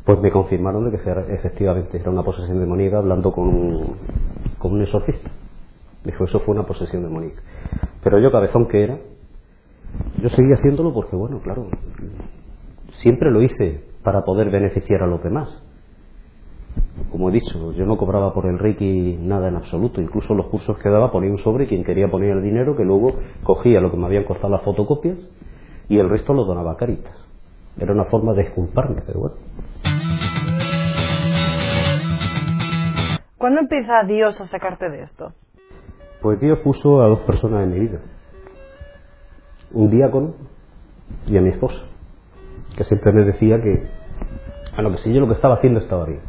pues 0.06 0.20
me 0.20 0.32
confirmaron 0.32 0.90
de 0.90 0.98
que 0.98 1.34
efectivamente 1.34 2.00
era 2.00 2.10
una 2.10 2.24
posesión 2.24 2.60
demoníaca 2.60 2.98
hablando 2.98 3.32
con 3.32 3.48
un, 3.48 3.96
con 4.58 4.74
un 4.74 4.82
exorcista. 4.82 5.30
Dijo, 6.04 6.24
eso 6.24 6.40
fue 6.40 6.56
una 6.56 6.66
posesión 6.66 7.04
demoníaca. 7.04 7.42
Pero 8.04 8.20
yo, 8.20 8.32
cabezón 8.32 8.68
que 8.68 8.84
era, 8.84 8.98
yo 10.22 10.30
seguí 10.30 10.52
haciéndolo 10.52 10.94
porque, 10.94 11.16
bueno, 11.16 11.40
claro, 11.40 11.68
siempre 12.94 13.32
lo 13.32 13.42
hice 13.42 13.84
para 14.04 14.24
poder 14.24 14.50
beneficiar 14.50 15.04
a 15.04 15.08
los 15.08 15.22
demás. 15.22 15.50
Como 17.12 17.30
he 17.30 17.32
dicho, 17.32 17.72
yo 17.74 17.86
no 17.86 17.98
cobraba 17.98 18.34
por 18.34 18.48
el 18.48 18.58
Reiki 18.60 19.18
nada 19.22 19.48
en 19.48 19.56
absoluto. 19.56 20.02
Incluso 20.02 20.34
los 20.34 20.48
cursos 20.48 20.78
que 20.80 20.90
daba 20.90 21.12
ponía 21.12 21.32
un 21.32 21.38
sobre 21.38 21.66
y 21.66 21.68
quien 21.68 21.84
quería 21.84 22.08
poner 22.08 22.32
el 22.32 22.44
dinero 22.44 22.76
que 22.76 22.84
luego 22.84 23.14
cogía 23.44 23.80
lo 23.80 23.92
que 23.92 23.98
me 23.98 24.06
habían 24.06 24.24
costado 24.24 24.50
las 24.50 24.64
fotocopias 24.64 25.18
y 25.88 26.00
el 26.00 26.10
resto 26.10 26.34
lo 26.34 26.46
donaba 26.46 26.74
a 26.74 26.78
Caritas. 26.78 27.16
Era 27.80 27.94
una 27.94 28.06
forma 28.06 28.34
de 28.34 28.44
disculparme, 28.44 29.02
pero 29.06 29.20
bueno. 29.20 29.36
¿Cuándo 33.38 33.62
empieza 33.62 34.04
Dios 34.08 34.42
a 34.42 34.48
sacarte 34.48 34.90
de 34.90 35.04
esto? 35.04 35.32
Pues 36.22 36.40
Dios 36.40 36.60
puso 36.64 37.02
a 37.02 37.08
dos 37.08 37.20
personas 37.20 37.64
en 37.64 37.74
mi 37.74 37.80
vida 37.82 38.00
un 39.72 39.90
diácono 39.90 40.34
y 41.28 41.38
a 41.38 41.42
mi 41.42 41.50
esposa, 41.50 41.78
que 42.76 42.84
siempre 42.84 43.12
me 43.12 43.24
decía 43.24 43.62
que, 43.62 43.88
bueno, 44.76 44.92
que 44.92 44.98
si 45.00 45.14
yo 45.14 45.20
lo 45.20 45.28
que 45.28 45.34
estaba 45.34 45.56
haciendo 45.56 45.80
estaba 45.80 46.06
bien. 46.06 46.20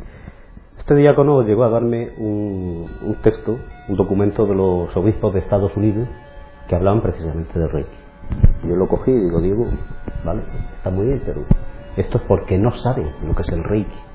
Este 0.78 0.94
diácono 0.94 1.42
llegó 1.42 1.64
a 1.64 1.68
darme 1.68 2.12
un, 2.16 2.86
un 3.02 3.14
texto, 3.22 3.58
un 3.88 3.96
documento 3.96 4.46
de 4.46 4.54
los 4.54 4.96
obispos 4.96 5.34
de 5.34 5.40
Estados 5.40 5.76
Unidos 5.76 6.08
que 6.68 6.74
hablaban 6.74 7.02
precisamente 7.02 7.58
del 7.58 7.70
Reiki. 7.70 7.90
Yo 8.66 8.76
lo 8.76 8.88
cogí 8.88 9.10
y 9.10 9.20
digo, 9.20 9.40
Diego, 9.40 9.66
vale, 10.24 10.42
está 10.76 10.90
muy 10.90 11.06
bien, 11.06 11.22
pero 11.24 11.42
esto 11.96 12.18
es 12.18 12.24
porque 12.24 12.58
no 12.58 12.72
sabe 12.72 13.06
lo 13.26 13.34
que 13.34 13.42
es 13.42 13.48
el 13.48 13.64
Reiki. 13.64 14.07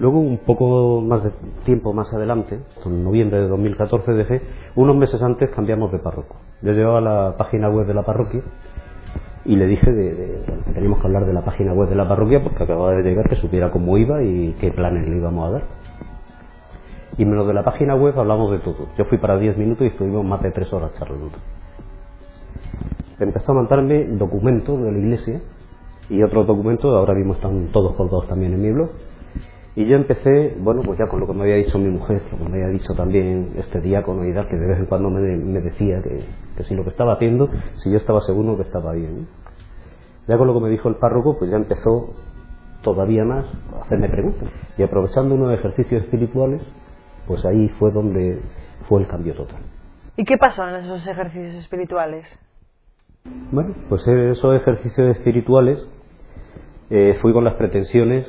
Luego, 0.00 0.18
un 0.18 0.38
poco 0.38 1.02
más 1.02 1.22
de 1.22 1.30
tiempo 1.66 1.92
más 1.92 2.10
adelante, 2.14 2.58
en 2.86 3.04
noviembre 3.04 3.38
de 3.40 3.48
2014 3.48 4.12
dejé, 4.12 4.40
unos 4.74 4.96
meses 4.96 5.20
antes 5.20 5.50
cambiamos 5.50 5.92
de 5.92 5.98
párroco. 5.98 6.36
Yo 6.62 6.72
llevaba 6.72 7.02
la 7.02 7.36
página 7.36 7.68
web 7.68 7.86
de 7.86 7.92
la 7.92 8.02
parroquia 8.02 8.40
y 9.44 9.56
le 9.56 9.66
dije 9.66 9.84
que 9.84 10.72
teníamos 10.72 11.00
que 11.00 11.06
hablar 11.06 11.26
de 11.26 11.34
la 11.34 11.42
página 11.42 11.74
web 11.74 11.90
de 11.90 11.96
la 11.96 12.08
parroquia 12.08 12.42
porque 12.42 12.62
acababa 12.62 12.92
de 12.92 13.02
llegar, 13.02 13.28
que 13.28 13.36
supiera 13.36 13.70
cómo 13.70 13.98
iba 13.98 14.22
y 14.22 14.56
qué 14.58 14.70
planes 14.70 15.06
le 15.06 15.18
íbamos 15.18 15.50
a 15.50 15.52
dar. 15.52 15.62
Y 17.18 17.26
menos 17.26 17.46
de 17.46 17.52
la 17.52 17.62
página 17.62 17.94
web 17.94 18.18
hablamos 18.18 18.52
de 18.52 18.60
todo. 18.60 18.86
Yo 18.96 19.04
fui 19.04 19.18
para 19.18 19.36
10 19.36 19.58
minutos 19.58 19.82
y 19.82 19.88
estuvimos 19.88 20.24
más 20.24 20.40
de 20.40 20.50
3 20.50 20.72
horas 20.72 20.94
charlando. 20.98 21.28
Empezó 23.18 23.52
a 23.52 23.54
mandarme 23.56 24.06
documentos 24.16 24.82
de 24.82 24.92
la 24.92 24.98
iglesia 24.98 25.42
y 26.08 26.22
otros 26.22 26.46
documentos, 26.46 26.86
ahora 26.86 27.12
mismo 27.12 27.34
están 27.34 27.66
todos 27.66 27.94
colgados 27.96 28.26
también 28.28 28.54
en 28.54 28.62
mi 28.62 28.72
blog. 28.72 28.88
Y 29.76 29.86
yo 29.86 29.96
empecé, 29.96 30.56
bueno, 30.58 30.82
pues 30.82 30.98
ya 30.98 31.06
con 31.06 31.20
lo 31.20 31.26
que 31.26 31.32
me 31.32 31.42
había 31.42 31.54
dicho 31.56 31.78
mi 31.78 31.90
mujer, 31.90 32.22
lo 32.32 32.38
que 32.38 32.44
me 32.44 32.62
había 32.62 32.68
dicho 32.68 32.92
también 32.94 33.52
este 33.56 33.80
diácono 33.80 34.26
y 34.26 34.34
tal, 34.34 34.48
que 34.48 34.56
de 34.56 34.66
vez 34.66 34.78
en 34.78 34.86
cuando 34.86 35.10
me, 35.10 35.20
me 35.36 35.60
decía 35.60 36.02
que, 36.02 36.24
que, 36.56 36.64
si 36.64 36.74
lo 36.74 36.82
que 36.82 36.90
estaba 36.90 37.14
haciendo, 37.14 37.48
si 37.82 37.90
yo 37.90 37.96
estaba 37.96 38.20
seguro 38.22 38.56
que 38.56 38.62
estaba 38.62 38.92
bien. 38.92 39.28
Ya 40.26 40.36
con 40.36 40.48
lo 40.48 40.54
que 40.54 40.60
me 40.60 40.70
dijo 40.70 40.88
el 40.88 40.96
párroco, 40.96 41.36
pues 41.38 41.50
ya 41.50 41.56
empezó 41.56 42.14
todavía 42.82 43.24
más 43.24 43.46
a 43.76 43.82
hacerme 43.82 44.08
preguntas. 44.08 44.48
Y 44.76 44.82
aprovechando 44.82 45.34
unos 45.34 45.52
ejercicios 45.56 46.02
espirituales, 46.02 46.62
pues 47.26 47.44
ahí 47.44 47.68
fue 47.78 47.92
donde 47.92 48.40
fue 48.88 49.00
el 49.00 49.06
cambio 49.06 49.34
total. 49.34 49.60
¿Y 50.16 50.24
qué 50.24 50.36
pasó 50.36 50.68
en 50.68 50.76
esos 50.76 51.06
ejercicios 51.06 51.54
espirituales? 51.54 52.26
Bueno, 53.52 53.74
pues 53.88 54.06
esos 54.06 54.56
ejercicios 54.56 55.16
espirituales 55.16 55.78
eh, 56.90 57.16
fui 57.20 57.32
con 57.32 57.44
las 57.44 57.54
pretensiones 57.54 58.26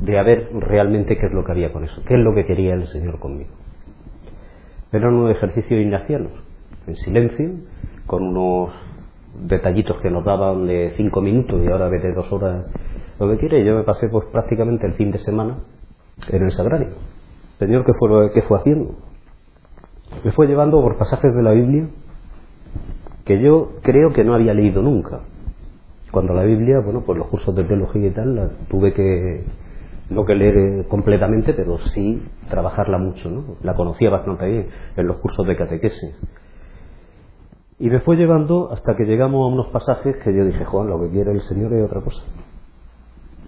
de 0.00 0.18
a 0.18 0.22
ver 0.22 0.48
realmente 0.52 1.16
qué 1.16 1.26
es 1.26 1.32
lo 1.32 1.44
que 1.44 1.52
había 1.52 1.72
con 1.72 1.84
eso, 1.84 2.02
qué 2.06 2.14
es 2.14 2.20
lo 2.20 2.34
que 2.34 2.46
quería 2.46 2.74
el 2.74 2.86
Señor 2.86 3.18
conmigo. 3.18 3.50
Eran 4.92 5.14
unos 5.14 5.36
ejercicios 5.36 5.80
ignacianos, 5.80 6.32
en 6.86 6.96
silencio, 6.96 7.50
con 8.06 8.24
unos 8.24 8.70
detallitos 9.46 10.00
que 10.00 10.10
nos 10.10 10.24
daban 10.24 10.66
de 10.66 10.94
cinco 10.96 11.20
minutos 11.20 11.60
y 11.64 11.70
ahora 11.70 11.88
de 11.88 12.12
dos 12.12 12.32
horas 12.32 12.66
lo 13.18 13.30
que 13.30 13.36
quiere. 13.36 13.64
Yo 13.64 13.76
me 13.76 13.84
pasé 13.84 14.08
pues 14.08 14.26
prácticamente 14.32 14.86
el 14.86 14.94
fin 14.94 15.10
de 15.12 15.18
semana 15.18 15.58
en 16.28 16.42
el 16.42 16.52
sagrario. 16.52 16.88
Señor, 17.58 17.84
¿qué 17.84 17.92
fue, 17.98 18.32
qué 18.32 18.42
fue 18.42 18.58
haciendo? 18.58 18.96
Me 20.24 20.32
fue 20.32 20.46
llevando 20.46 20.82
por 20.82 20.96
pasajes 20.96 21.34
de 21.34 21.42
la 21.42 21.52
Biblia 21.52 21.86
que 23.24 23.40
yo 23.40 23.74
creo 23.82 24.12
que 24.12 24.24
no 24.24 24.34
había 24.34 24.54
leído 24.54 24.82
nunca. 24.82 25.20
Cuando 26.10 26.34
la 26.34 26.42
Biblia, 26.42 26.80
bueno, 26.80 27.02
pues 27.06 27.16
los 27.16 27.28
cursos 27.28 27.54
de 27.54 27.62
teología 27.62 28.08
y 28.08 28.10
tal, 28.10 28.34
la 28.34 28.48
tuve 28.68 28.92
que, 28.92 29.44
no 30.10 30.24
que 30.24 30.34
leer 30.34 30.86
completamente, 30.88 31.54
pero 31.54 31.78
sí 31.94 32.22
trabajarla 32.48 32.98
mucho, 32.98 33.30
¿no? 33.30 33.44
La 33.62 33.74
conocía 33.74 34.10
bastante 34.10 34.46
bien 34.46 34.66
en 34.96 35.06
los 35.06 35.18
cursos 35.18 35.46
de 35.46 35.56
catequesis. 35.56 36.16
Y 37.78 37.88
me 37.88 38.00
fue 38.00 38.16
llevando 38.16 38.70
hasta 38.72 38.94
que 38.94 39.04
llegamos 39.04 39.42
a 39.42 39.54
unos 39.54 39.68
pasajes 39.68 40.16
que 40.16 40.34
yo 40.34 40.44
dije, 40.44 40.64
Juan, 40.64 40.88
lo 40.88 41.00
que 41.00 41.10
quiere 41.10 41.30
el 41.30 41.40
Señor 41.42 41.72
es 41.72 41.84
otra 41.84 42.00
cosa. 42.00 42.22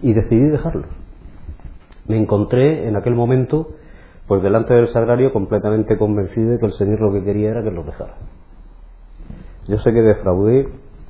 Y 0.01 0.15
decidí 0.15 0.49
dejarlos. 0.49 0.87
Me 2.07 2.17
encontré 2.17 2.89
en 2.89 2.97
aquel 2.97 3.15
momento, 3.15 3.69
pues 4.27 4.43
delante 4.43 4.73
del 4.73 4.89
sagrario, 4.89 5.33
completamente 5.33 5.99
convencido 5.99 6.53
de 6.53 6.59
que 6.59 6.67
el 6.67 6.73
Señor 6.73 7.01
lo 7.01 7.13
que 7.13 7.25
quería 7.25 7.51
era 7.51 7.63
que 7.63 7.71
los 7.73 7.85
dejara. 7.85 8.15
Yo 9.69 9.79
sé 9.79 9.93
que 9.93 10.01
defraudé 10.01 10.69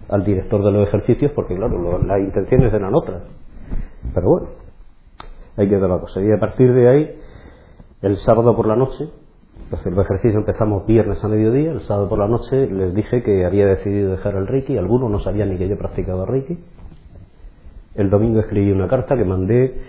al 0.09 0.25
director 0.25 0.65
de 0.65 0.73
los 0.73 0.89
ejercicios 0.89 1.31
porque, 1.33 1.55
claro, 1.55 2.03
las 2.03 2.21
intenciones 2.21 2.73
eran 2.73 2.95
otras. 2.95 3.23
Pero 4.15 4.29
bueno, 4.29 4.49
hay 5.57 5.69
que 5.69 5.77
la 5.77 5.99
cosa. 5.99 6.21
Y 6.21 6.31
a 6.31 6.39
partir 6.39 6.73
de 6.73 6.89
ahí, 6.89 7.21
el 8.03 8.17
sábado 8.17 8.57
por 8.57 8.67
la 8.67 8.77
noche, 8.77 9.09
pues 9.71 9.85
el 9.87 9.99
ejercicio 9.99 10.39
empezamos 10.39 10.87
viernes 10.87 11.23
a 11.23 11.29
mediodía, 11.29 11.73
el 11.73 11.83
sábado 11.83 12.09
por 12.09 12.19
la 12.19 12.29
noche 12.29 12.67
les 12.67 12.95
dije 12.95 13.23
que 13.23 13.45
había 13.45 13.67
decidido 13.67 14.13
dejar 14.13 14.35
el 14.35 14.47
Reiki, 14.47 14.77
algunos 14.77 15.11
no 15.11 15.19
sabían 15.21 15.51
ni 15.51 15.59
que 15.59 15.69
yo 15.69 15.79
practicaba 15.79 16.27
Reiki. 16.27 16.59
El 17.95 18.11
domingo 18.11 18.41
escribí 18.41 18.71
una 18.73 18.89
carta 18.89 19.17
que 19.17 19.25
mandé 19.25 19.81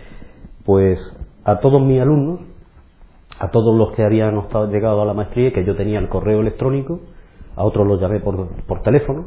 pues 0.65 0.99
a 1.43 1.59
todos 1.59 1.81
mis 1.81 2.01
alumnos, 2.01 2.41
a 3.39 3.49
todos 3.49 3.75
los 3.77 3.95
que 3.95 4.03
habían 4.03 4.39
llegado 4.69 5.01
a 5.01 5.05
la 5.05 5.13
maestría, 5.13 5.51
que 5.51 5.65
yo 5.65 5.75
tenía 5.75 5.99
el 5.99 6.09
correo 6.09 6.41
electrónico, 6.41 6.99
a 7.55 7.63
otros 7.63 7.87
los 7.87 7.99
llamé 7.99 8.19
por, 8.19 8.47
por 8.67 8.81
teléfono 8.81 9.25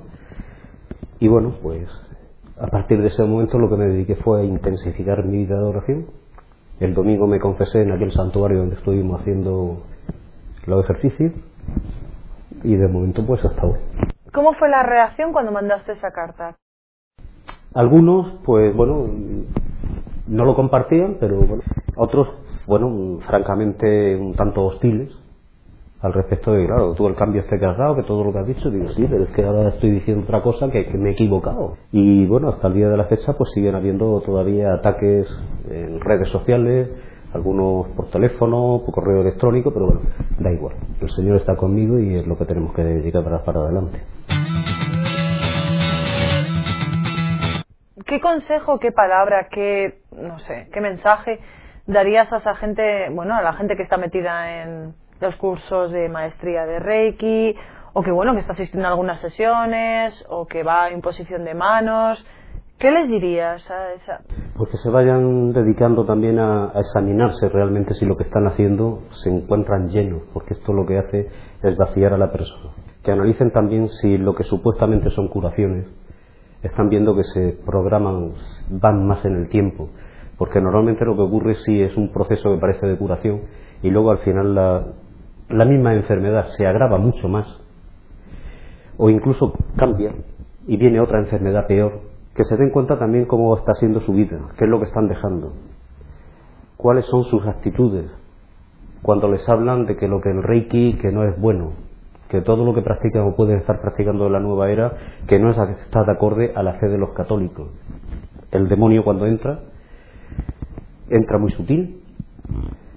y 1.19 1.29
bueno, 1.29 1.55
pues 1.63 1.89
a 2.59 2.67
partir 2.67 3.01
de 3.01 3.09
ese 3.09 3.23
momento 3.23 3.59
lo 3.59 3.71
que 3.71 3.77
me 3.77 3.87
dediqué 3.87 4.17
fue 4.17 4.43
a 4.43 4.45
intensificar 4.45 5.25
mi 5.25 5.39
vida 5.39 5.57
de 5.57 5.65
oración. 5.65 6.07
El 6.79 6.93
domingo 6.93 7.27
me 7.27 7.41
confesé 7.41 7.83
en 7.83 7.93
aquel 7.93 8.13
santuario 8.13 8.59
donde 8.59 8.77
estuvimos 8.77 9.21
haciendo 9.21 9.83
los 10.67 10.85
ejercicios 10.85 11.33
y 12.63 12.77
de 12.77 12.89
momento 12.89 13.25
pues 13.27 13.43
hasta 13.45 13.65
hoy. 13.65 13.79
¿Cómo 14.33 14.53
fue 14.55 14.69
la 14.69 14.83
reacción 14.83 15.33
cuando 15.33 15.53
mandaste 15.53 15.93
esa 15.93 16.11
carta? 16.11 16.57
Algunos 17.73 18.41
pues 18.45 18.77
bueno 18.77 19.07
no 20.27 20.45
lo 20.45 20.55
compartían, 20.55 21.17
pero 21.19 21.37
bueno, 21.37 21.63
otros 21.97 22.29
bueno 22.67 23.21
francamente 23.27 24.17
un 24.17 24.35
tanto 24.35 24.65
hostiles 24.65 25.13
al 26.07 26.13
respecto 26.13 26.53
de, 26.53 26.67
claro, 26.67 26.95
tú 26.95 27.09
el 27.09 27.17
cambio 27.17 27.45
que 27.47 27.57
has 27.57 27.77
dado, 27.77 27.97
que 27.97 28.05
todo 28.05 28.23
lo 28.23 28.33
que 28.33 28.39
has 28.39 28.47
dicho, 28.47 28.71
digo, 28.71 28.89
sí, 28.91 29.07
pero 29.11 29.25
es 29.25 29.31
que 29.31 29.45
ahora 29.45 29.71
estoy 29.71 29.91
diciendo 29.91 30.23
otra 30.25 30.41
cosa 30.41 30.71
que, 30.71 30.87
que 30.87 30.97
me 30.97 31.11
he 31.11 31.13
equivocado. 31.13 31.77
Y 31.91 32.27
bueno, 32.27 32.49
hasta 32.49 32.69
el 32.69 32.75
día 32.75 32.89
de 32.89 32.97
la 32.97 33.05
fecha 33.05 33.33
pues 33.33 33.51
siguen 33.53 33.75
habiendo 33.75 34.21
todavía 34.21 34.73
ataques 34.73 35.27
en 35.69 36.01
redes 36.01 36.29
sociales, 36.31 36.89
algunos 37.35 37.89
por 37.89 38.09
teléfono, 38.11 38.83
por 38.85 38.95
correo 38.95 39.21
electrónico, 39.23 39.73
pero 39.73 39.87
bueno, 39.87 40.01
da 40.39 40.53
igual. 40.53 40.77
El 41.01 41.11
Señor 41.11 41.37
está 41.39 41.57
conmigo 41.57 41.99
y 41.99 42.15
es 42.15 42.27
lo 42.27 42.39
que 42.39 42.45
tenemos 42.45 42.73
que 42.73 42.85
dedicar 42.85 43.25
para, 43.25 43.45
para 43.45 43.61
adelante. 43.61 44.01
¿Qué 48.07 48.21
consejo, 48.21 48.79
qué 48.79 48.93
palabra, 48.93 49.49
qué, 49.51 49.99
no 50.13 50.39
sé, 50.39 50.69
qué 50.73 50.81
mensaje 50.81 51.41
darías 51.87 52.33
a 52.33 52.37
esa 52.39 52.55
gente, 52.55 53.11
bueno, 53.11 53.35
a 53.35 53.43
la 53.43 53.53
gente 53.55 53.77
que 53.77 53.83
está 53.83 53.97
metida 53.97 54.63
en 54.63 54.95
los 55.21 55.37
cursos 55.37 55.93
de 55.93 56.09
maestría 56.09 56.67
de 56.67 56.79
Reiki, 56.79 57.55
o 57.93 58.03
que 58.03 58.11
bueno, 58.11 58.35
que 58.35 58.41
está 58.41 58.53
asistiendo 58.53 58.87
a 58.89 58.91
algunas 58.91 59.21
sesiones, 59.21 60.25
o 60.29 60.47
que 60.47 60.63
va 60.63 60.85
a 60.85 60.93
imposición 60.93 61.45
de 61.45 61.55
manos. 61.55 62.25
¿Qué 62.79 62.91
les 62.91 63.09
dirías 63.09 63.71
a 63.71 63.93
esa? 63.95 64.21
Pues 64.55 64.71
que 64.71 64.77
se 64.77 64.91
vayan 64.91 65.55
dedicando 65.55 66.05
también 66.05 66.39
a, 66.39 66.73
a, 66.75 66.81
examinarse 66.81 67.49
realmente 67.49 67.95
si 67.95 68.05
lo 68.05 68.19
que 68.19 68.25
están 68.25 68.47
haciendo 68.47 69.01
se 69.13 69.31
encuentran 69.31 69.89
llenos, 69.89 70.23
porque 70.35 70.53
esto 70.53 70.75
lo 70.75 70.85
que 70.85 70.99
hace 70.99 71.31
es 71.63 71.77
vaciar 71.79 72.13
a 72.13 72.19
la 72.19 72.31
persona. 72.31 72.73
Que 73.03 73.13
analicen 73.13 73.51
también 73.51 73.89
si 73.89 74.19
lo 74.19 74.35
que 74.35 74.43
supuestamente 74.43 75.09
son 75.11 75.29
curaciones 75.29 75.87
están 76.63 76.89
viendo 76.89 77.15
que 77.15 77.25
se 77.25 77.57
programan, 77.65 78.33
van 78.69 79.07
más 79.07 79.25
en 79.25 79.37
el 79.37 79.49
tiempo, 79.49 79.89
porque 80.37 80.61
normalmente 80.61 81.05
lo 81.05 81.17
que 81.17 81.23
ocurre 81.23 81.55
sí 81.55 81.81
es 81.81 81.97
un 81.97 82.13
proceso 82.13 82.53
que 82.53 82.61
parece 82.61 82.87
de 82.87 82.97
curación 82.97 83.41
y 83.83 83.91
luego 83.91 84.11
al 84.11 84.19
final 84.19 84.55
la, 84.55 84.85
la 85.49 85.65
misma 85.65 85.95
enfermedad 85.95 86.47
se 86.57 86.67
agrava 86.67 86.99
mucho 86.99 87.29
más 87.29 87.47
o 88.97 89.11
incluso 89.11 89.53
cambia 89.77 90.13
y 90.67 90.77
viene 90.77 91.01
otra 91.01 91.21
enfermedad 91.21 91.67
peor, 91.67 92.01
que 92.35 92.45
se 92.45 92.57
den 92.57 92.71
cuenta 92.71 92.99
también 92.99 93.27
cómo 93.27 93.57
está 93.57 93.75
siendo 93.75 94.01
su 94.01 94.13
vida, 94.13 94.39
qué 94.59 94.65
es 94.65 94.71
lo 94.71 94.79
que 94.79 94.87
están 94.87 95.07
dejando, 95.07 95.53
cuáles 96.77 97.07
son 97.07 97.25
sus 97.25 97.47
actitudes, 97.47 98.11
cuando 99.03 99.31
les 99.31 99.49
hablan 99.49 99.87
de 99.87 99.97
que 99.97 100.09
lo 100.09 100.21
que 100.21 100.31
el 100.31 100.43
Reiki 100.43 100.95
que 100.95 101.13
no 101.13 101.25
es 101.25 101.41
bueno, 101.41 101.73
que 102.29 102.41
todo 102.41 102.65
lo 102.65 102.75
que 102.75 102.83
practican 102.83 103.23
o 103.23 103.37
pueden 103.37 103.59
estar 103.59 103.81
practicando 103.81 104.27
en 104.27 104.33
la 104.33 104.41
nueva 104.41 104.71
era, 104.71 104.93
que 105.29 105.39
no 105.39 105.51
está 105.51 106.03
de 106.05 106.13
acorde 106.13 106.53
a 106.57 106.63
la 106.63 106.75
fe 106.75 106.89
de 106.89 106.99
los 106.99 107.13
católicos. 107.13 107.69
El 108.51 108.69
demonio 108.69 109.05
cuando 109.05 109.27
entra, 109.27 109.61
entra 111.09 111.39
muy 111.39 111.53
sutil, 111.53 112.01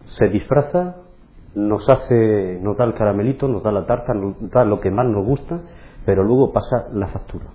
se 0.07 0.27
disfraza 0.29 0.95
nos 1.55 1.87
hace, 1.89 2.59
nos 2.61 2.77
da 2.77 2.85
el 2.85 2.93
caramelito, 2.93 3.47
nos 3.47 3.63
da 3.63 3.71
la 3.71 3.85
tarta, 3.85 4.13
nos 4.13 4.49
da 4.49 4.63
lo 4.65 4.79
que 4.79 4.91
más 4.91 5.07
nos 5.07 5.25
gusta, 5.25 5.59
pero 6.05 6.23
luego 6.23 6.51
pasa 6.51 6.87
la 6.93 7.07
factura. 7.07 7.45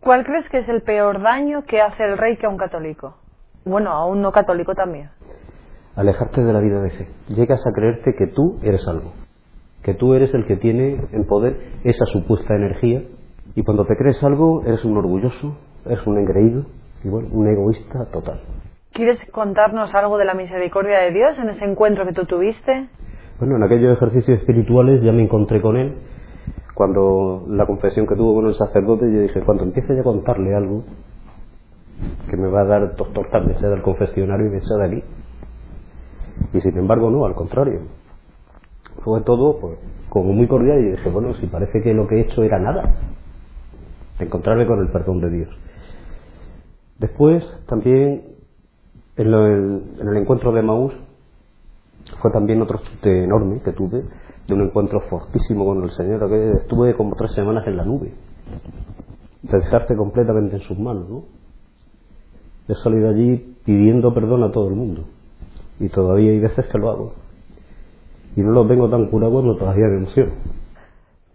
¿Cuál 0.00 0.24
crees 0.24 0.48
que 0.48 0.58
es 0.58 0.68
el 0.68 0.82
peor 0.82 1.22
daño 1.22 1.64
que 1.64 1.80
hace 1.80 2.04
el 2.04 2.18
rey 2.18 2.36
que 2.36 2.46
a 2.46 2.48
un 2.48 2.56
católico? 2.56 3.16
Bueno, 3.64 3.90
a 3.90 4.06
un 4.06 4.22
no 4.22 4.32
católico 4.32 4.74
también. 4.74 5.10
Alejarte 5.96 6.42
de 6.42 6.52
la 6.52 6.60
vida 6.60 6.80
de 6.80 6.90
fe. 6.90 7.08
Llegas 7.28 7.60
a 7.66 7.72
creerte 7.72 8.14
que 8.14 8.26
tú 8.26 8.58
eres 8.62 8.86
algo, 8.88 9.12
que 9.82 9.94
tú 9.94 10.14
eres 10.14 10.32
el 10.34 10.46
que 10.46 10.56
tiene 10.56 11.00
en 11.12 11.26
poder 11.26 11.56
esa 11.84 12.06
supuesta 12.06 12.54
energía 12.54 13.02
Y 13.54 13.64
cuando 13.64 13.84
te 13.84 13.96
crees 13.96 14.22
algo, 14.22 14.62
eres 14.64 14.82
un 14.84 14.96
orgulloso, 14.96 15.58
eres 15.84 16.06
un 16.06 16.18
engreído 16.18 16.64
y 17.04 17.08
bueno, 17.08 17.28
un 17.32 17.46
egoísta 17.48 18.06
total. 18.10 18.40
¿Quieres 18.92 19.18
contarnos 19.30 19.94
algo 19.94 20.18
de 20.18 20.26
la 20.26 20.34
misericordia 20.34 20.98
de 20.98 21.12
Dios 21.12 21.38
en 21.38 21.48
ese 21.48 21.64
encuentro 21.64 22.04
que 22.04 22.12
tú 22.12 22.26
tuviste? 22.26 22.88
Bueno, 23.38 23.56
en 23.56 23.62
aquellos 23.62 23.96
ejercicios 23.96 24.40
espirituales 24.40 25.02
ya 25.02 25.12
me 25.12 25.22
encontré 25.22 25.62
con 25.62 25.78
él. 25.78 25.94
Cuando 26.74 27.46
la 27.48 27.64
confesión 27.64 28.06
que 28.06 28.14
tuvo 28.14 28.34
con 28.34 28.46
el 28.48 28.54
sacerdote, 28.54 29.10
yo 29.10 29.20
dije, 29.20 29.40
cuando 29.40 29.64
empiece 29.64 29.98
a 29.98 30.02
contarle 30.02 30.54
algo, 30.54 30.84
que 32.28 32.36
me 32.36 32.48
va 32.48 32.60
a 32.60 32.64
dar 32.64 32.94
tortar, 32.96 33.46
me 33.46 33.52
echa 33.52 33.68
del 33.68 33.80
confesionario 33.80 34.46
y 34.46 34.50
me 34.50 34.58
echa 34.58 34.74
de 34.76 34.86
aquí. 34.86 35.02
Y 36.52 36.60
sin 36.60 36.76
embargo, 36.76 37.10
no, 37.10 37.24
al 37.24 37.34
contrario. 37.34 37.80
Fue 39.02 39.22
todo 39.22 39.58
pues, 39.58 39.78
como 40.10 40.34
muy 40.34 40.46
cordial 40.46 40.80
y 40.80 40.90
dije, 40.90 41.08
bueno, 41.08 41.32
si 41.34 41.46
parece 41.46 41.82
que 41.82 41.94
lo 41.94 42.06
que 42.06 42.16
he 42.16 42.20
hecho 42.20 42.42
era 42.42 42.58
nada, 42.58 42.94
encontrarme 44.18 44.66
con 44.66 44.80
el 44.80 44.88
perdón 44.88 45.20
de 45.20 45.30
Dios. 45.30 45.48
Después, 46.98 47.42
también, 47.66 48.31
en, 49.16 49.26
el 50.00 50.16
encuentro 50.16 50.52
de 50.52 50.62
Maús, 50.62 50.92
fue 52.20 52.30
también 52.30 52.62
otro 52.62 52.78
chute 52.78 53.24
enorme 53.24 53.60
que 53.62 53.72
tuve, 53.72 54.04
de 54.46 54.54
un 54.54 54.62
encuentro 54.62 55.00
fortísimo 55.02 55.64
con 55.64 55.82
el 55.82 55.90
Señor, 55.90 56.28
que 56.28 56.52
estuve 56.62 56.94
como 56.94 57.14
tres 57.14 57.32
semanas 57.32 57.66
en 57.66 57.76
la 57.76 57.84
nube, 57.84 58.12
de 59.42 59.58
dejarse 59.58 59.94
completamente 59.96 60.56
en 60.56 60.62
sus 60.62 60.78
manos, 60.78 61.08
¿no? 61.08 61.22
He 62.68 62.74
salido 62.76 63.10
allí 63.10 63.56
pidiendo 63.64 64.14
perdón 64.14 64.44
a 64.44 64.52
todo 64.52 64.68
el 64.68 64.74
mundo, 64.74 65.04
y 65.78 65.88
todavía 65.88 66.30
hay 66.30 66.40
veces 66.40 66.66
que 66.66 66.78
lo 66.78 66.90
hago. 66.90 67.12
Y 68.34 68.40
no 68.40 68.52
lo 68.52 68.66
tengo 68.66 68.88
tan 68.88 69.06
curado, 69.06 69.42
pero 69.42 69.56
todavía 69.56 69.88
me 69.88 69.98
emociono. 69.98 70.32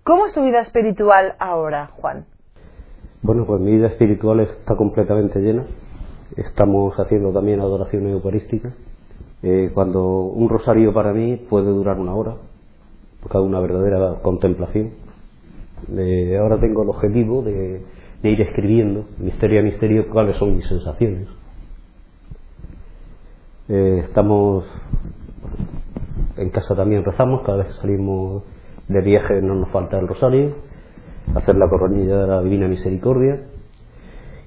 ¿Cómo 0.03 0.25
es 0.25 0.33
tu 0.33 0.41
vida 0.41 0.61
espiritual 0.61 1.35
ahora, 1.37 1.91
Juan? 1.97 2.25
Bueno, 3.21 3.45
pues 3.45 3.61
mi 3.61 3.71
vida 3.71 3.87
espiritual 3.87 4.39
está 4.39 4.75
completamente 4.75 5.39
llena. 5.39 5.65
Estamos 6.35 6.93
haciendo 6.99 7.31
también 7.31 7.59
adoración 7.59 8.07
eucarística. 8.07 8.73
Eh, 9.43 9.71
cuando 9.73 10.23
un 10.23 10.49
rosario 10.49 10.93
para 10.93 11.13
mí 11.13 11.37
puede 11.49 11.67
durar 11.67 11.99
una 11.99 12.13
hora, 12.13 12.35
porque 13.21 13.37
una 13.37 13.59
verdadera 13.59 14.15
contemplación. 14.21 14.91
Ahora 16.39 16.59
tengo 16.59 16.83
el 16.83 16.89
objetivo 16.89 17.43
de, 17.43 17.81
ir 18.23 18.41
escribiendo, 18.41 19.05
misterio 19.19 19.59
a 19.59 19.63
misterio, 19.63 20.09
cuáles 20.09 20.37
son 20.37 20.55
mis 20.55 20.67
sensaciones. 20.67 21.27
Eh, 23.69 24.03
estamos 24.05 24.65
en 26.35 26.49
casa 26.49 26.75
también 26.75 27.03
rezamos, 27.03 27.41
cada 27.43 27.59
vez 27.59 27.67
que 27.67 27.81
salimos 27.81 28.43
de 28.87 29.01
viaje 29.01 29.41
no 29.41 29.55
nos 29.55 29.69
falta 29.69 29.99
el 29.99 30.07
rosario 30.07 30.67
hacer 31.35 31.55
la 31.57 31.67
coronilla 31.67 32.17
de 32.17 32.27
la 32.27 32.41
Divina 32.41 32.67
Misericordia 32.67 33.41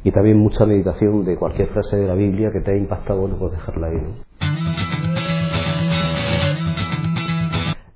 y 0.02 0.10
también 0.12 0.38
mucha 0.38 0.64
meditación 0.64 1.24
de 1.24 1.36
cualquier 1.36 1.68
frase 1.68 1.96
de 1.96 2.06
la 2.06 2.14
Biblia 2.14 2.50
que 2.52 2.60
te 2.60 2.72
haya 2.72 2.80
impactado, 2.80 3.22
bueno, 3.22 3.36
pues 3.38 3.52
dejarla 3.52 3.88
ahí, 3.88 3.96
¿no? 3.96 4.30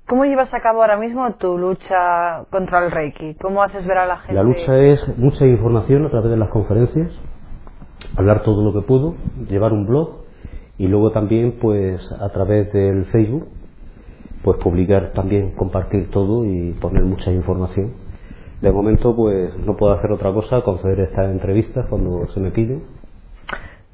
¿Cómo 0.07 0.23
llevas 0.25 0.53
a 0.53 0.59
cabo 0.61 0.81
ahora 0.81 0.97
mismo 0.97 1.29
tu 1.33 1.57
lucha 1.57 2.45
contra 2.51 2.85
el 2.85 2.91
Reiki? 2.91 3.35
¿Cómo 3.41 3.63
haces 3.63 3.87
ver 3.87 3.97
a 3.97 4.05
la 4.05 4.17
gente? 4.17 4.35
La 4.35 4.43
lucha 4.43 4.77
es 4.77 5.17
mucha 5.17 5.45
información 5.45 6.05
a 6.05 6.09
través 6.09 6.29
de 6.29 6.37
las 6.37 6.49
conferencias, 6.49 7.09
hablar 8.15 8.43
todo 8.43 8.63
lo 8.63 8.71
que 8.71 8.85
puedo, 8.85 9.15
llevar 9.49 9.73
un 9.73 9.87
blog 9.87 10.25
y 10.77 10.87
luego 10.87 11.11
también 11.11 11.55
pues 11.59 11.99
a 12.11 12.29
través 12.29 12.71
del 12.71 13.05
Facebook 13.05 13.47
pues 14.43 14.59
publicar 14.59 15.11
también, 15.13 15.55
compartir 15.55 16.11
todo 16.11 16.45
y 16.45 16.73
poner 16.73 17.03
mucha 17.03 17.31
información 17.31 18.04
de 18.61 18.71
momento, 18.71 19.15
pues 19.15 19.55
no 19.65 19.75
puedo 19.75 19.93
hacer 19.93 20.11
otra 20.11 20.31
cosa, 20.31 20.61
conceder 20.61 20.99
estas 21.01 21.29
entrevistas 21.29 21.85
cuando 21.87 22.27
se 22.33 22.39
me 22.39 22.51
pide. 22.51 22.79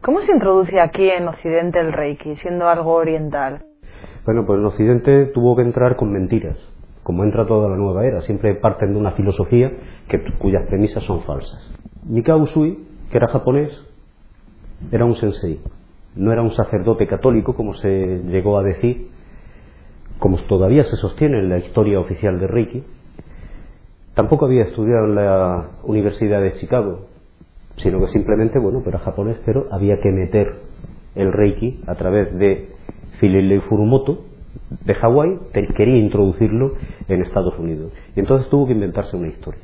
¿Cómo 0.01 0.21
se 0.21 0.31
introduce 0.31 0.79
aquí 0.79 1.09
en 1.09 1.27
Occidente 1.27 1.79
el 1.79 1.93
Reiki, 1.93 2.35
siendo 2.37 2.67
algo 2.67 2.93
oriental? 2.93 3.63
Bueno, 4.25 4.45
pues 4.45 4.59
en 4.59 4.65
Occidente 4.65 5.25
tuvo 5.27 5.55
que 5.55 5.63
entrar 5.63 5.95
con 5.95 6.11
mentiras, 6.11 6.57
como 7.03 7.23
entra 7.23 7.45
toda 7.45 7.69
la 7.69 7.75
nueva 7.75 8.05
era. 8.05 8.21
Siempre 8.21 8.55
parten 8.55 8.93
de 8.93 8.99
una 8.99 9.11
filosofía 9.11 9.71
que, 10.07 10.23
cuyas 10.37 10.65
premisas 10.67 11.03
son 11.03 11.21
falsas. 11.23 11.59
Mikao 12.07 12.39
Usui, 12.39 12.79
que 13.11 13.17
era 13.17 13.27
japonés, 13.27 13.71
era 14.91 15.05
un 15.05 15.15
sensei. 15.15 15.59
No 16.15 16.31
era 16.31 16.41
un 16.41 16.51
sacerdote 16.51 17.07
católico, 17.07 17.55
como 17.55 17.73
se 17.75 18.23
llegó 18.23 18.57
a 18.57 18.63
decir, 18.63 19.09
como 20.19 20.37
todavía 20.43 20.83
se 20.83 20.97
sostiene 20.97 21.39
en 21.39 21.49
la 21.49 21.57
historia 21.59 21.99
oficial 21.99 22.39
de 22.39 22.47
Reiki, 22.47 22.83
Tampoco 24.13 24.45
había 24.45 24.63
estudiado 24.63 25.05
en 25.05 25.15
la 25.15 25.69
Universidad 25.83 26.41
de 26.41 26.53
Chicago, 26.53 27.07
sino 27.77 27.99
que 27.99 28.07
simplemente, 28.07 28.59
bueno, 28.59 28.83
era 28.85 28.99
japonés, 28.99 29.37
pero 29.45 29.67
había 29.71 29.99
que 30.01 30.11
meter 30.11 30.55
el 31.15 31.31
Reiki 31.31 31.81
a 31.87 31.95
través 31.95 32.37
de 32.37 32.69
Philip 33.19 33.61
Furumoto 33.63 34.25
de 34.85 34.93
Hawái, 34.95 35.39
quería 35.75 35.97
introducirlo 35.97 36.73
en 37.07 37.21
Estados 37.21 37.57
Unidos. 37.57 37.91
Y 38.15 38.19
entonces 38.19 38.49
tuvo 38.49 38.67
que 38.67 38.73
inventarse 38.73 39.15
una 39.15 39.27
historia. 39.27 39.63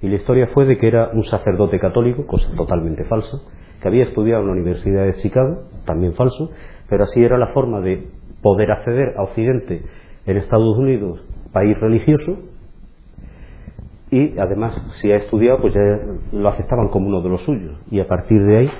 Y 0.00 0.08
la 0.08 0.16
historia 0.16 0.48
fue 0.48 0.64
de 0.64 0.78
que 0.78 0.86
era 0.88 1.10
un 1.12 1.24
sacerdote 1.24 1.78
católico, 1.78 2.26
cosa 2.26 2.48
totalmente 2.56 3.04
falsa, 3.04 3.38
que 3.80 3.88
había 3.88 4.04
estudiado 4.04 4.42
en 4.42 4.46
la 4.48 4.52
Universidad 4.52 5.04
de 5.04 5.14
Chicago, 5.14 5.58
también 5.84 6.14
falso, 6.14 6.50
pero 6.88 7.04
así 7.04 7.22
era 7.22 7.38
la 7.38 7.48
forma 7.48 7.80
de 7.80 8.06
poder 8.42 8.70
acceder 8.70 9.14
a 9.16 9.22
Occidente 9.22 9.82
en 10.26 10.36
Estados 10.36 10.76
Unidos, 10.76 11.20
país 11.52 11.78
religioso, 11.80 12.38
y 14.10 14.38
además 14.38 14.74
si 15.00 15.12
ha 15.12 15.16
estudiado 15.16 15.58
pues 15.60 15.74
ya 15.74 15.98
lo 16.32 16.48
aceptaban 16.48 16.88
como 16.88 17.08
uno 17.08 17.20
de 17.20 17.28
los 17.28 17.42
suyos 17.42 17.78
y 17.90 18.00
a 18.00 18.06
partir 18.06 18.42
de 18.42 18.58
ahí 18.58 18.70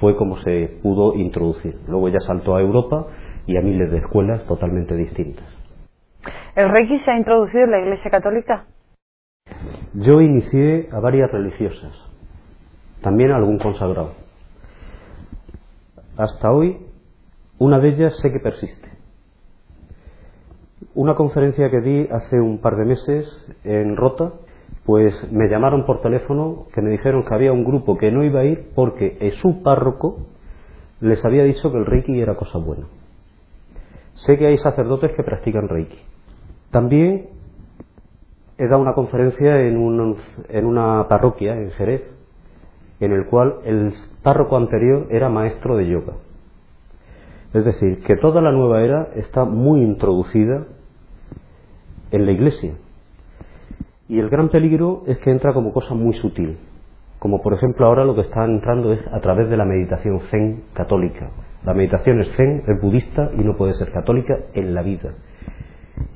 fue 0.00 0.16
como 0.16 0.38
se 0.42 0.78
pudo 0.82 1.14
introducir. 1.14 1.76
Luego 1.88 2.08
ya 2.08 2.20
saltó 2.20 2.56
a 2.56 2.60
Europa 2.60 3.06
y 3.46 3.56
a 3.56 3.60
miles 3.60 3.90
de 3.90 3.98
escuelas 3.98 4.44
totalmente 4.46 4.94
distintas. 4.96 5.44
¿El 6.54 6.70
Reiki 6.70 6.98
se 6.98 7.10
ha 7.10 7.16
introducido 7.16 7.64
en 7.64 7.70
la 7.70 7.80
Iglesia 7.80 8.10
Católica? 8.10 8.66
Yo 9.94 10.20
inicié 10.20 10.88
a 10.92 11.00
varias 11.00 11.30
religiosas, 11.30 11.92
también 13.02 13.32
a 13.32 13.36
algún 13.36 13.58
consagrado. 13.58 14.12
Hasta 16.16 16.52
hoy, 16.52 16.78
una 17.58 17.80
de 17.80 17.88
ellas 17.88 18.14
sé 18.20 18.32
que 18.32 18.40
persiste. 18.40 18.88
Una 20.94 21.14
conferencia 21.14 21.70
que 21.70 21.80
di 21.80 22.08
hace 22.10 22.40
un 22.40 22.58
par 22.58 22.76
de 22.76 22.84
meses 22.84 23.26
en 23.64 23.96
Rota 23.96 24.32
pues 24.84 25.14
me 25.32 25.48
llamaron 25.48 25.86
por 25.86 26.02
teléfono 26.02 26.66
que 26.74 26.82
me 26.82 26.90
dijeron 26.90 27.24
que 27.24 27.34
había 27.34 27.52
un 27.52 27.64
grupo 27.64 27.96
que 27.96 28.10
no 28.10 28.22
iba 28.22 28.40
a 28.40 28.44
ir 28.44 28.70
porque 28.74 29.18
su 29.40 29.62
párroco 29.62 30.18
les 31.00 31.24
había 31.24 31.44
dicho 31.44 31.70
que 31.72 31.78
el 31.78 31.86
Reiki 31.86 32.20
era 32.20 32.34
cosa 32.34 32.58
buena. 32.58 32.86
Sé 34.14 34.38
que 34.38 34.46
hay 34.46 34.56
sacerdotes 34.58 35.12
que 35.16 35.22
practican 35.22 35.68
Reiki. 35.68 35.98
También 36.70 37.28
he 38.58 38.66
dado 38.68 38.82
una 38.82 38.94
conferencia 38.94 39.60
en, 39.60 40.16
en 40.48 40.66
una 40.66 41.08
parroquia 41.08 41.54
en 41.54 41.70
Jerez, 41.72 42.02
en 43.00 43.12
el 43.12 43.26
cual 43.26 43.56
el 43.64 43.92
párroco 44.22 44.56
anterior 44.56 45.06
era 45.10 45.28
maestro 45.28 45.76
de 45.76 45.88
yoga. 45.88 46.14
Es 47.52 47.64
decir, 47.64 48.02
que 48.02 48.16
toda 48.16 48.40
la 48.40 48.52
nueva 48.52 48.82
era 48.82 49.08
está 49.14 49.44
muy 49.44 49.82
introducida 49.82 50.64
en 52.10 52.26
la 52.26 52.32
iglesia. 52.32 52.74
Y 54.06 54.18
el 54.18 54.28
gran 54.28 54.50
peligro 54.50 55.02
es 55.06 55.16
que 55.18 55.30
entra 55.30 55.54
como 55.54 55.72
cosa 55.72 55.94
muy 55.94 56.12
sutil, 56.18 56.58
como 57.18 57.40
por 57.40 57.54
ejemplo 57.54 57.86
ahora 57.86 58.04
lo 58.04 58.14
que 58.14 58.20
está 58.20 58.44
entrando 58.44 58.92
es 58.92 59.00
a 59.10 59.18
través 59.20 59.48
de 59.48 59.56
la 59.56 59.64
meditación 59.64 60.20
zen 60.30 60.64
católica. 60.74 61.30
La 61.64 61.72
meditación 61.72 62.20
es 62.20 62.30
zen, 62.36 62.64
es 62.66 62.82
budista 62.82 63.30
y 63.34 63.40
no 63.40 63.56
puede 63.56 63.72
ser 63.72 63.90
católica 63.92 64.36
en 64.52 64.74
la 64.74 64.82
vida. 64.82 65.14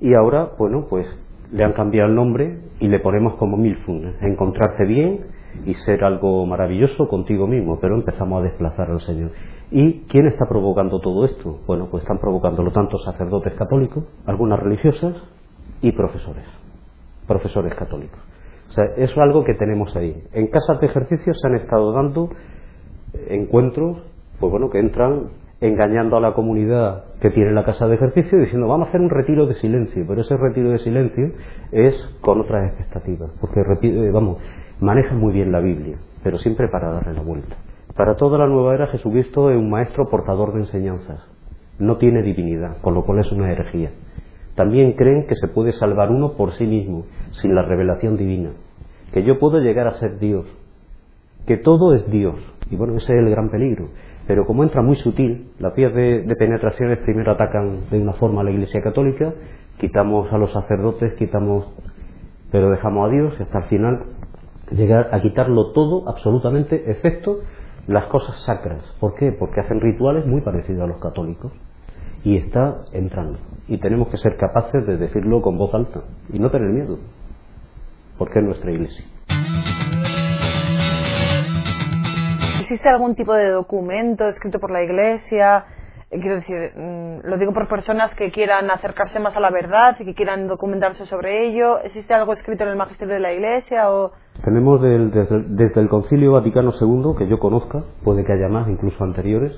Y 0.03 0.15
ahora, 0.15 0.51
bueno, 0.59 0.87
pues 0.91 1.07
le 1.51 1.65
han 1.65 1.73
cambiado 1.73 2.11
el 2.11 2.15
nombre 2.15 2.59
y 2.79 2.89
le 2.89 3.01
ponemos 3.01 3.37
como 3.37 3.57
Milfun, 3.57 4.17
encontrarse 4.21 4.85
bien 4.85 5.21
y 5.65 5.73
ser 5.73 6.05
algo 6.05 6.45
maravilloso 6.45 7.09
contigo 7.09 7.47
mismo, 7.47 7.79
pero 7.81 7.95
empezamos 7.95 8.43
a 8.43 8.45
desplazar 8.45 8.91
al 8.91 9.01
Señor. 9.01 9.31
¿Y 9.71 10.01
quién 10.11 10.27
está 10.27 10.45
provocando 10.47 11.01
todo 11.01 11.25
esto? 11.25 11.61
Bueno, 11.67 11.89
pues 11.91 12.03
están 12.03 12.19
provocándolo 12.19 12.71
tanto 12.71 12.99
sacerdotes 12.99 13.55
católicos, 13.55 14.05
algunas 14.27 14.61
religiosas 14.61 15.15
y 15.81 15.93
profesores 15.93 16.58
profesores 17.29 17.75
católicos. 17.75 18.19
O 18.71 18.73
sea, 18.73 18.85
eso 18.97 19.13
es 19.13 19.19
algo 19.19 19.45
que 19.45 19.55
tenemos 19.55 19.95
ahí. 19.95 20.21
En 20.33 20.49
casas 20.49 20.81
de 20.81 20.87
ejercicio 20.87 21.33
se 21.35 21.47
han 21.47 21.55
estado 21.55 21.93
dando 21.93 22.31
encuentros, 23.29 23.99
pues 24.41 24.51
bueno, 24.51 24.69
que 24.71 24.81
entran 24.81 25.29
engañando 25.61 26.17
a 26.17 26.21
la 26.21 26.35
comunidad 26.35 27.05
que 27.21 27.31
tiene 27.31 27.53
la 27.53 27.65
casa 27.65 27.89
de 27.89 27.97
ejercicio 27.97 28.39
diciendo 28.39 28.69
vamos 28.69 28.87
a 28.87 28.89
hacer 28.91 29.01
un 29.01 29.11
retiro 29.11 29.47
de 29.47 29.55
silencio, 29.55 30.05
pero 30.07 30.21
ese 30.21 30.37
retiro 30.37 30.71
de 30.71 30.79
silencio 30.79 31.33
es 31.73 31.95
con 32.21 32.41
otras 32.41 32.69
expectativas, 32.69 33.31
porque 33.41 33.61
eh, 33.61 34.11
vamos, 34.13 34.39
maneja 34.81 35.15
muy 35.15 35.33
bien 35.33 35.51
la 35.51 35.61
Biblia, 35.61 35.97
pero 36.23 36.39
siempre 36.39 36.69
para 36.69 36.93
darle 36.93 37.15
la 37.15 37.23
vuelta. 37.23 37.57
Para 37.97 38.15
toda 38.15 38.39
la 38.39 38.47
nueva 38.47 38.75
era 38.75 38.87
Jesucristo 38.87 39.51
es 39.51 39.57
un 39.57 39.71
maestro 39.71 40.09
portador 40.09 40.53
de 40.53 40.61
enseñanzas, 40.61 41.21
no 41.81 41.97
tiene 41.97 42.23
divinidad, 42.23 42.81
con 42.81 42.95
lo 42.95 43.03
cual 43.03 43.19
es 43.19 43.33
una 43.33 43.51
herejía. 43.51 43.91
También 44.59 44.95
creen 44.95 45.29
que 45.29 45.37
se 45.37 45.47
puede 45.47 45.71
salvar 45.71 46.11
uno 46.11 46.33
por 46.33 46.51
sí 46.55 46.67
mismo, 46.67 47.05
sin 47.31 47.55
la 47.55 47.63
revelación 47.63 48.17
divina. 48.17 48.51
que 49.13 49.23
yo 49.23 49.39
puedo 49.39 49.61
llegar 49.61 49.87
a 49.87 49.95
ser 50.01 50.19
Dios, 50.19 50.47
que 51.47 51.59
todo 51.59 51.95
es 51.95 52.11
Dios. 52.11 52.35
Y 52.69 52.75
bueno, 52.75 52.97
ese 52.97 53.13
es 53.13 53.21
el 53.21 53.31
gran 53.31 53.51
peligro. 53.51 53.87
Pero 54.27 54.45
como 54.45 54.65
entra 54.65 54.83
muy 54.83 54.97
sutil, 54.97 55.53
las 55.61 55.77
vías 55.77 55.95
de, 55.95 56.23
de 56.23 56.35
penetraciones 56.35 56.99
primero 57.05 57.31
atacan 57.31 57.89
de 57.89 58.03
una 58.03 58.15
forma 58.15 58.41
a 58.41 58.45
la 58.45 58.51
Iglesia 58.51 58.83
Católica, 58.83 59.33
quitamos 59.79 60.33
a 60.33 60.39
los 60.39 60.51
sacerdotes, 60.51 61.15
quitamos, 61.15 61.67
pero 62.51 62.69
dejamos 62.69 63.09
a 63.09 63.13
Dios 63.13 63.41
hasta 63.41 63.59
el 63.59 63.65
final 63.67 64.03
llegar 64.73 65.11
a 65.13 65.23
quitarlo 65.23 65.71
todo, 65.71 66.09
absolutamente, 66.09 66.91
excepto 66.91 67.37
las 67.87 68.07
cosas 68.07 68.43
sacras. 68.45 68.83
¿Por 68.99 69.15
qué? 69.15 69.31
Porque 69.31 69.61
hacen 69.61 69.81
rituales 69.81 70.27
muy 70.27 70.41
parecidos 70.41 70.83
a 70.83 70.89
los 70.89 70.99
católicos 70.99 71.53
y 72.25 72.37
está 72.37 72.83
entrando. 72.93 73.39
Y 73.69 73.79
tenemos 73.79 74.09
que 74.09 74.17
ser 74.17 74.37
capaces 74.37 74.87
de 74.87 74.97
decirlo 74.97 75.43
con 75.43 75.59
voz 75.59 75.75
alta 75.75 76.01
y 76.33 76.39
no 76.39 76.51
tener 76.51 76.71
miedo, 76.71 76.99
porque 78.17 78.39
es 78.39 78.45
nuestra 78.45 78.71
iglesia. 78.71 79.05
¿Existe 82.61 82.89
algún 82.89 83.15
tipo 83.15 83.35
de 83.35 83.51
documento 83.51 84.27
escrito 84.29 84.59
por 84.59 84.71
la 84.71 84.83
iglesia? 84.83 85.65
Quiero 86.11 86.37
decir, 86.37 86.73
mm, 86.75 87.27
lo 87.29 87.37
digo 87.37 87.53
por 87.53 87.69
personas 87.69 88.15
que 88.15 88.31
quieran 88.31 88.71
acercarse 88.71 89.21
más 89.21 89.37
a 89.37 89.41
la 89.41 89.51
verdad 89.51 89.95
y 90.01 90.07
que 90.07 90.15
quieran 90.15 90.47
documentarse 90.47 91.05
sobre 91.05 91.47
ello. 91.47 91.81
¿Existe 91.81 92.15
algo 92.15 92.33
escrito 92.33 92.65
en 92.65 92.71
el 92.71 92.77
magisterio 92.77 93.13
de 93.13 93.21
la 93.21 93.35
iglesia 93.35 93.91
o...? 93.93 94.13
Tenemos 94.43 94.81
desde, 94.81 95.81
el 95.81 95.89
Concilio 95.91 96.33
Vaticano 96.33 96.73
II, 96.81 97.15
que 97.19 97.29
yo 97.29 97.39
conozca, 97.39 97.83
puede 98.05 98.25
que 98.25 98.33
haya 98.33 98.49
más, 98.49 98.69
incluso 98.69 99.05
anteriores, 99.05 99.53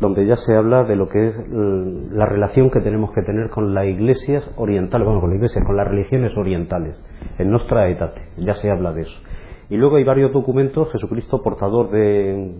donde 0.00 0.26
ya 0.26 0.34
se 0.34 0.56
habla 0.56 0.82
de 0.82 0.96
lo 0.96 1.08
que 1.08 1.28
es 1.28 1.36
la 1.48 2.26
relación 2.26 2.70
que 2.70 2.80
tenemos 2.80 3.12
que 3.12 3.22
tener 3.22 3.50
con 3.50 3.72
las 3.72 3.86
iglesias 3.86 4.42
orientales, 4.56 5.06
bueno, 5.06 5.20
con 5.20 5.30
las 5.30 5.36
iglesias, 5.36 5.64
con 5.64 5.76
las 5.76 5.86
religiones 5.86 6.36
orientales, 6.36 7.00
en 7.38 7.48
nuestra 7.48 7.88
etate, 7.88 8.22
ya 8.38 8.54
se 8.54 8.70
habla 8.70 8.92
de 8.92 9.02
eso. 9.02 9.20
Y 9.70 9.76
luego 9.76 9.96
hay 9.96 10.04
varios 10.04 10.32
documentos, 10.32 10.90
Jesucristo 10.90 11.42
portador 11.42 11.90
de 11.90 12.56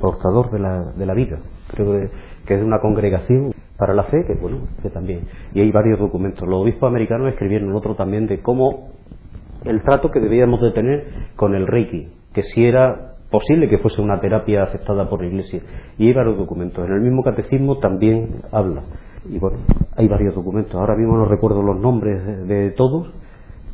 portador 0.00 0.50
de 0.50 0.58
la, 0.58 0.82
de 0.92 1.06
la 1.06 1.14
vida, 1.14 1.38
creo 1.68 2.08
que, 2.46 2.54
es 2.54 2.62
una 2.62 2.80
congregación 2.80 3.52
para 3.76 3.92
la 3.92 4.04
fe, 4.04 4.24
que 4.26 4.34
bueno, 4.34 4.60
que 4.82 4.88
también. 4.88 5.20
Y 5.52 5.60
hay 5.60 5.70
varios 5.70 5.98
documentos. 5.98 6.48
Los 6.48 6.62
obispos 6.62 6.88
americanos 6.88 7.28
escribieron 7.28 7.74
otro 7.74 7.94
también 7.94 8.26
de 8.26 8.40
cómo 8.40 8.88
el 9.64 9.82
trato 9.82 10.10
que 10.10 10.20
debíamos 10.20 10.60
de 10.62 10.70
tener 10.72 11.04
con 11.36 11.54
el 11.54 11.66
Reiki, 11.66 12.08
que 12.32 12.42
si 12.42 12.64
era 12.64 13.08
posible 13.30 13.68
que 13.68 13.78
fuese 13.78 14.00
una 14.00 14.20
terapia 14.20 14.62
aceptada 14.62 15.08
por 15.08 15.20
la 15.20 15.28
Iglesia. 15.28 15.60
Y 15.98 16.06
hay 16.06 16.12
varios 16.12 16.38
documentos. 16.38 16.86
En 16.86 16.94
el 16.94 17.00
mismo 17.00 17.22
catecismo 17.22 17.78
también 17.78 18.40
habla. 18.52 18.82
Y 19.28 19.38
bueno, 19.38 19.58
hay 19.96 20.08
varios 20.08 20.34
documentos. 20.34 20.74
Ahora 20.74 20.96
mismo 20.96 21.16
no 21.16 21.26
recuerdo 21.26 21.62
los 21.62 21.78
nombres 21.78 22.46
de, 22.46 22.70
todos, 22.70 23.12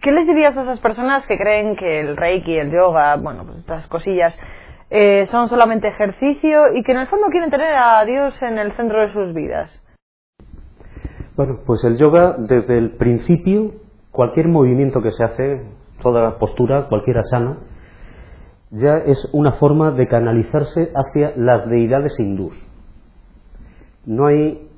¿Qué 0.01 0.11
les 0.13 0.27
dirías 0.27 0.57
a 0.57 0.63
esas 0.63 0.81
personas 0.81 1.27
que 1.27 1.37
creen 1.37 1.77
que 1.77 2.01
el 2.01 2.17
reiki, 2.17 2.57
el 2.57 2.71
yoga, 2.71 3.17
bueno, 3.17 3.45
pues 3.45 3.59
estas 3.59 3.87
cosillas 3.89 4.35
eh, 4.91 5.27
son 5.27 5.49
solamente 5.49 5.89
ejercicio 5.89 6.75
y 6.75 6.83
que 6.83 6.93
en 6.93 6.99
el 6.99 7.07
fondo 7.07 7.29
quieren 7.31 7.51
tener 7.51 7.73
a 7.75 8.05
Dios 8.05 8.43
en 8.43 8.59
el 8.59 8.77
centro 8.77 9.01
de 9.01 9.13
sus 9.13 9.33
vidas? 9.33 9.83
Bueno, 11.37 11.61
pues 11.65 11.83
el 11.85 11.97
yoga 11.97 12.35
desde 12.39 12.77
el 12.77 12.91
principio, 12.97 13.71
cualquier 14.11 14.49
movimiento 14.49 15.01
que 15.01 15.13
se 15.13 15.25
hace, 15.25 15.63
toda 16.03 16.39
postura, 16.39 16.87
cualquier 16.89 17.19
asana, 17.19 17.59
ya 18.71 18.99
es 18.99 19.29
una 19.33 19.53
forma 19.53 19.91
de 19.93 20.07
canalizarse 20.07 20.93
hacia 20.95 21.33
las 21.37 21.69
deidades 21.69 22.13
hindús. 22.19 22.55
No 24.07 24.27
hay 24.27 24.69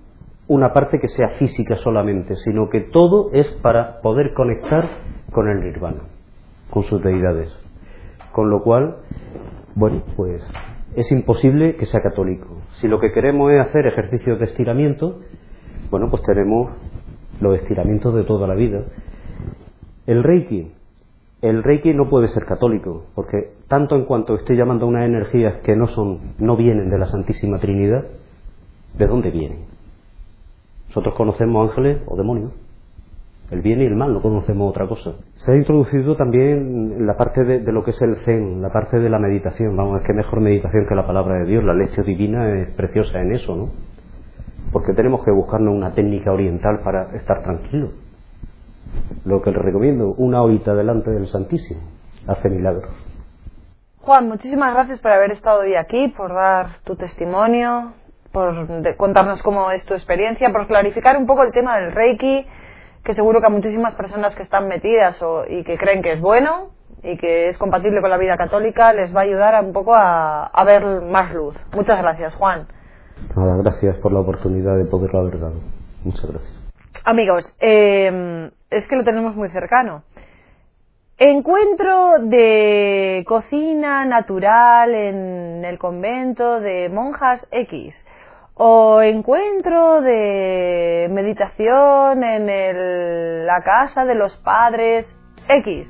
una 0.48 0.72
parte 0.72 0.98
que 0.98 1.08
sea 1.08 1.30
física 1.38 1.76
solamente, 1.76 2.36
sino 2.36 2.68
que 2.68 2.80
todo 2.80 3.30
es 3.32 3.46
para 3.62 4.00
poder 4.02 4.34
conectar 4.34 4.88
con 5.30 5.48
el 5.48 5.60
nirvana, 5.60 6.02
con 6.70 6.84
sus 6.84 7.02
deidades. 7.02 7.52
Con 8.32 8.50
lo 8.50 8.62
cual, 8.62 8.96
bueno, 9.74 10.02
pues 10.16 10.42
es 10.96 11.10
imposible 11.10 11.76
que 11.76 11.86
sea 11.86 12.00
católico. 12.00 12.48
Si 12.80 12.88
lo 12.88 13.00
que 13.00 13.12
queremos 13.12 13.50
es 13.52 13.60
hacer 13.60 13.86
ejercicios 13.86 14.38
de 14.38 14.46
estiramiento, 14.46 15.20
bueno, 15.90 16.10
pues 16.10 16.22
tenemos 16.22 16.72
los 17.40 17.58
estiramientos 17.58 18.14
de 18.14 18.24
toda 18.24 18.46
la 18.46 18.54
vida. 18.54 18.82
El 20.06 20.22
Reiki, 20.22 20.72
el 21.40 21.62
Reiki 21.62 21.94
no 21.94 22.08
puede 22.08 22.28
ser 22.28 22.44
católico, 22.44 23.06
porque 23.14 23.52
tanto 23.68 23.96
en 23.96 24.04
cuanto 24.04 24.34
estoy 24.34 24.56
llamando 24.56 24.84
a 24.84 24.88
unas 24.88 25.06
energías 25.06 25.62
que 25.62 25.74
no 25.74 25.88
son, 25.88 26.34
no 26.38 26.56
vienen 26.56 26.90
de 26.90 26.98
la 26.98 27.06
Santísima 27.06 27.58
Trinidad, 27.58 28.04
¿de 28.98 29.06
dónde 29.06 29.30
vienen? 29.30 29.64
Nosotros 30.88 31.14
conocemos 31.14 31.70
ángeles 31.70 31.98
o 32.06 32.16
demonios. 32.16 32.52
El 33.52 33.60
bien 33.60 33.82
y 33.82 33.84
el 33.84 33.94
mal, 33.94 34.14
no 34.14 34.22
conocemos 34.22 34.70
otra 34.70 34.86
cosa. 34.86 35.12
Se 35.34 35.52
ha 35.52 35.56
introducido 35.56 36.16
también 36.16 37.06
la 37.06 37.18
parte 37.18 37.44
de, 37.44 37.70
lo 37.70 37.84
que 37.84 37.90
es 37.90 38.00
el 38.00 38.16
zen, 38.24 38.62
la 38.62 38.70
parte 38.70 38.98
de 38.98 39.10
la 39.10 39.18
meditación. 39.18 39.76
Vamos, 39.76 40.00
es 40.00 40.06
que 40.06 40.14
mejor 40.14 40.40
meditación 40.40 40.86
que 40.88 40.94
la 40.94 41.06
palabra 41.06 41.40
de 41.40 41.44
Dios. 41.44 41.62
La 41.62 41.74
lección 41.74 42.06
divina 42.06 42.48
es 42.48 42.70
preciosa 42.70 43.20
en 43.20 43.32
eso, 43.32 43.54
¿no? 43.54 43.68
Porque 44.72 44.94
tenemos 44.94 45.22
que 45.22 45.30
buscarnos 45.30 45.74
una 45.74 45.92
técnica 45.92 46.32
oriental 46.32 46.80
para 46.82 47.14
estar 47.14 47.42
tranquilos. 47.42 47.90
Lo 49.26 49.42
que 49.42 49.50
les 49.50 49.60
recomiendo, 49.60 50.14
una 50.14 50.40
horita 50.40 50.74
delante 50.74 51.10
del 51.10 51.28
Santísimo, 51.28 51.82
hace 52.26 52.48
milagros. 52.48 52.90
Juan, 53.98 54.28
muchísimas 54.28 54.72
gracias 54.72 54.98
por 55.00 55.10
haber 55.10 55.32
estado 55.32 55.60
hoy 55.60 55.74
aquí, 55.74 56.08
por 56.16 56.32
dar 56.32 56.78
tu 56.84 56.96
testimonio, 56.96 57.92
por 58.32 58.96
contarnos 58.96 59.42
cómo 59.42 59.70
es 59.72 59.84
tu 59.84 59.92
experiencia, 59.92 60.50
por 60.50 60.66
clarificar 60.66 61.18
un 61.18 61.26
poco 61.26 61.42
el 61.42 61.52
tema 61.52 61.78
del 61.78 61.92
Reiki, 61.92 62.46
que 63.04 63.14
seguro 63.14 63.40
que 63.40 63.46
a 63.46 63.50
muchísimas 63.50 63.94
personas 63.94 64.34
que 64.34 64.42
están 64.42 64.68
metidas 64.68 65.20
o, 65.22 65.44
y 65.48 65.64
que 65.64 65.76
creen 65.76 66.02
que 66.02 66.12
es 66.12 66.20
bueno 66.20 66.70
y 67.02 67.16
que 67.16 67.48
es 67.48 67.58
compatible 67.58 68.00
con 68.00 68.10
la 68.10 68.18
vida 68.18 68.36
católica 68.36 68.92
les 68.92 69.14
va 69.14 69.20
a 69.20 69.24
ayudar 69.24 69.64
un 69.64 69.72
poco 69.72 69.94
a, 69.94 70.50
ver 70.64 70.84
más 71.02 71.32
luz. 71.34 71.56
Muchas 71.74 71.98
gracias, 71.98 72.34
Juan. 72.36 72.66
Nada, 73.36 73.56
gracias 73.56 73.96
por 73.96 74.12
la 74.12 74.20
oportunidad 74.20 74.76
de 74.76 74.84
poderlo 74.84 75.20
haber 75.20 75.40
dado. 75.40 75.60
Muchas 76.04 76.30
gracias. 76.30 76.52
Amigos, 77.04 77.44
eh, 77.60 78.50
es 78.70 78.86
que 78.86 78.96
lo 78.96 79.04
tenemos 79.04 79.34
muy 79.34 79.48
cercano. 79.50 80.02
Encuentro 81.18 82.18
de 82.20 83.24
cocina 83.26 84.04
natural 84.04 84.94
en 84.94 85.64
el 85.64 85.78
convento 85.78 86.60
de 86.60 86.88
monjas 86.88 87.46
X 87.50 87.94
o 88.54 89.00
encuentro 89.02 90.00
de 90.00 90.51
en 91.40 93.46
la 93.46 93.60
casa 93.62 94.04
de 94.04 94.14
los 94.14 94.36
padres 94.38 95.06
X. 95.48 95.88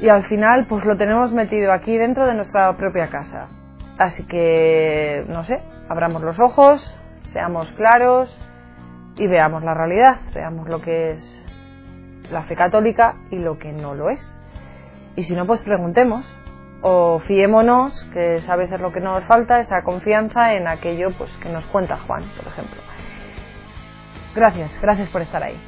Y 0.00 0.08
al 0.08 0.24
final 0.24 0.66
pues 0.66 0.84
lo 0.84 0.96
tenemos 0.96 1.32
metido 1.32 1.72
aquí 1.72 1.96
dentro 1.96 2.26
de 2.26 2.34
nuestra 2.34 2.76
propia 2.76 3.08
casa. 3.08 3.48
Así 3.98 4.26
que, 4.26 5.24
no 5.28 5.44
sé, 5.44 5.60
abramos 5.88 6.22
los 6.22 6.38
ojos, 6.38 7.00
seamos 7.32 7.72
claros 7.72 8.38
y 9.16 9.26
veamos 9.26 9.64
la 9.64 9.72
realidad, 9.72 10.18
veamos 10.34 10.68
lo 10.68 10.82
que 10.82 11.12
es 11.12 11.46
la 12.30 12.42
fe 12.44 12.56
católica 12.56 13.14
y 13.30 13.36
lo 13.36 13.58
que 13.58 13.72
no 13.72 13.94
lo 13.94 14.10
es. 14.10 14.38
Y 15.16 15.24
si 15.24 15.34
no, 15.34 15.46
pues 15.46 15.62
preguntemos, 15.62 16.26
o 16.82 17.20
fiémonos, 17.20 18.04
que 18.12 18.36
es 18.36 18.48
a 18.50 18.56
veces 18.56 18.80
lo 18.80 18.92
que 18.92 19.00
nos 19.00 19.24
falta, 19.24 19.60
esa 19.60 19.82
confianza 19.82 20.52
en 20.52 20.68
aquello 20.68 21.08
pues, 21.16 21.34
que 21.38 21.48
nos 21.48 21.64
cuenta 21.66 21.96
Juan, 22.06 22.24
por 22.36 22.46
ejemplo. 22.46 22.82
Gracias, 24.36 24.72
gracias 24.82 25.10
por 25.10 25.22
estar 25.22 25.42
ahí. 25.44 25.60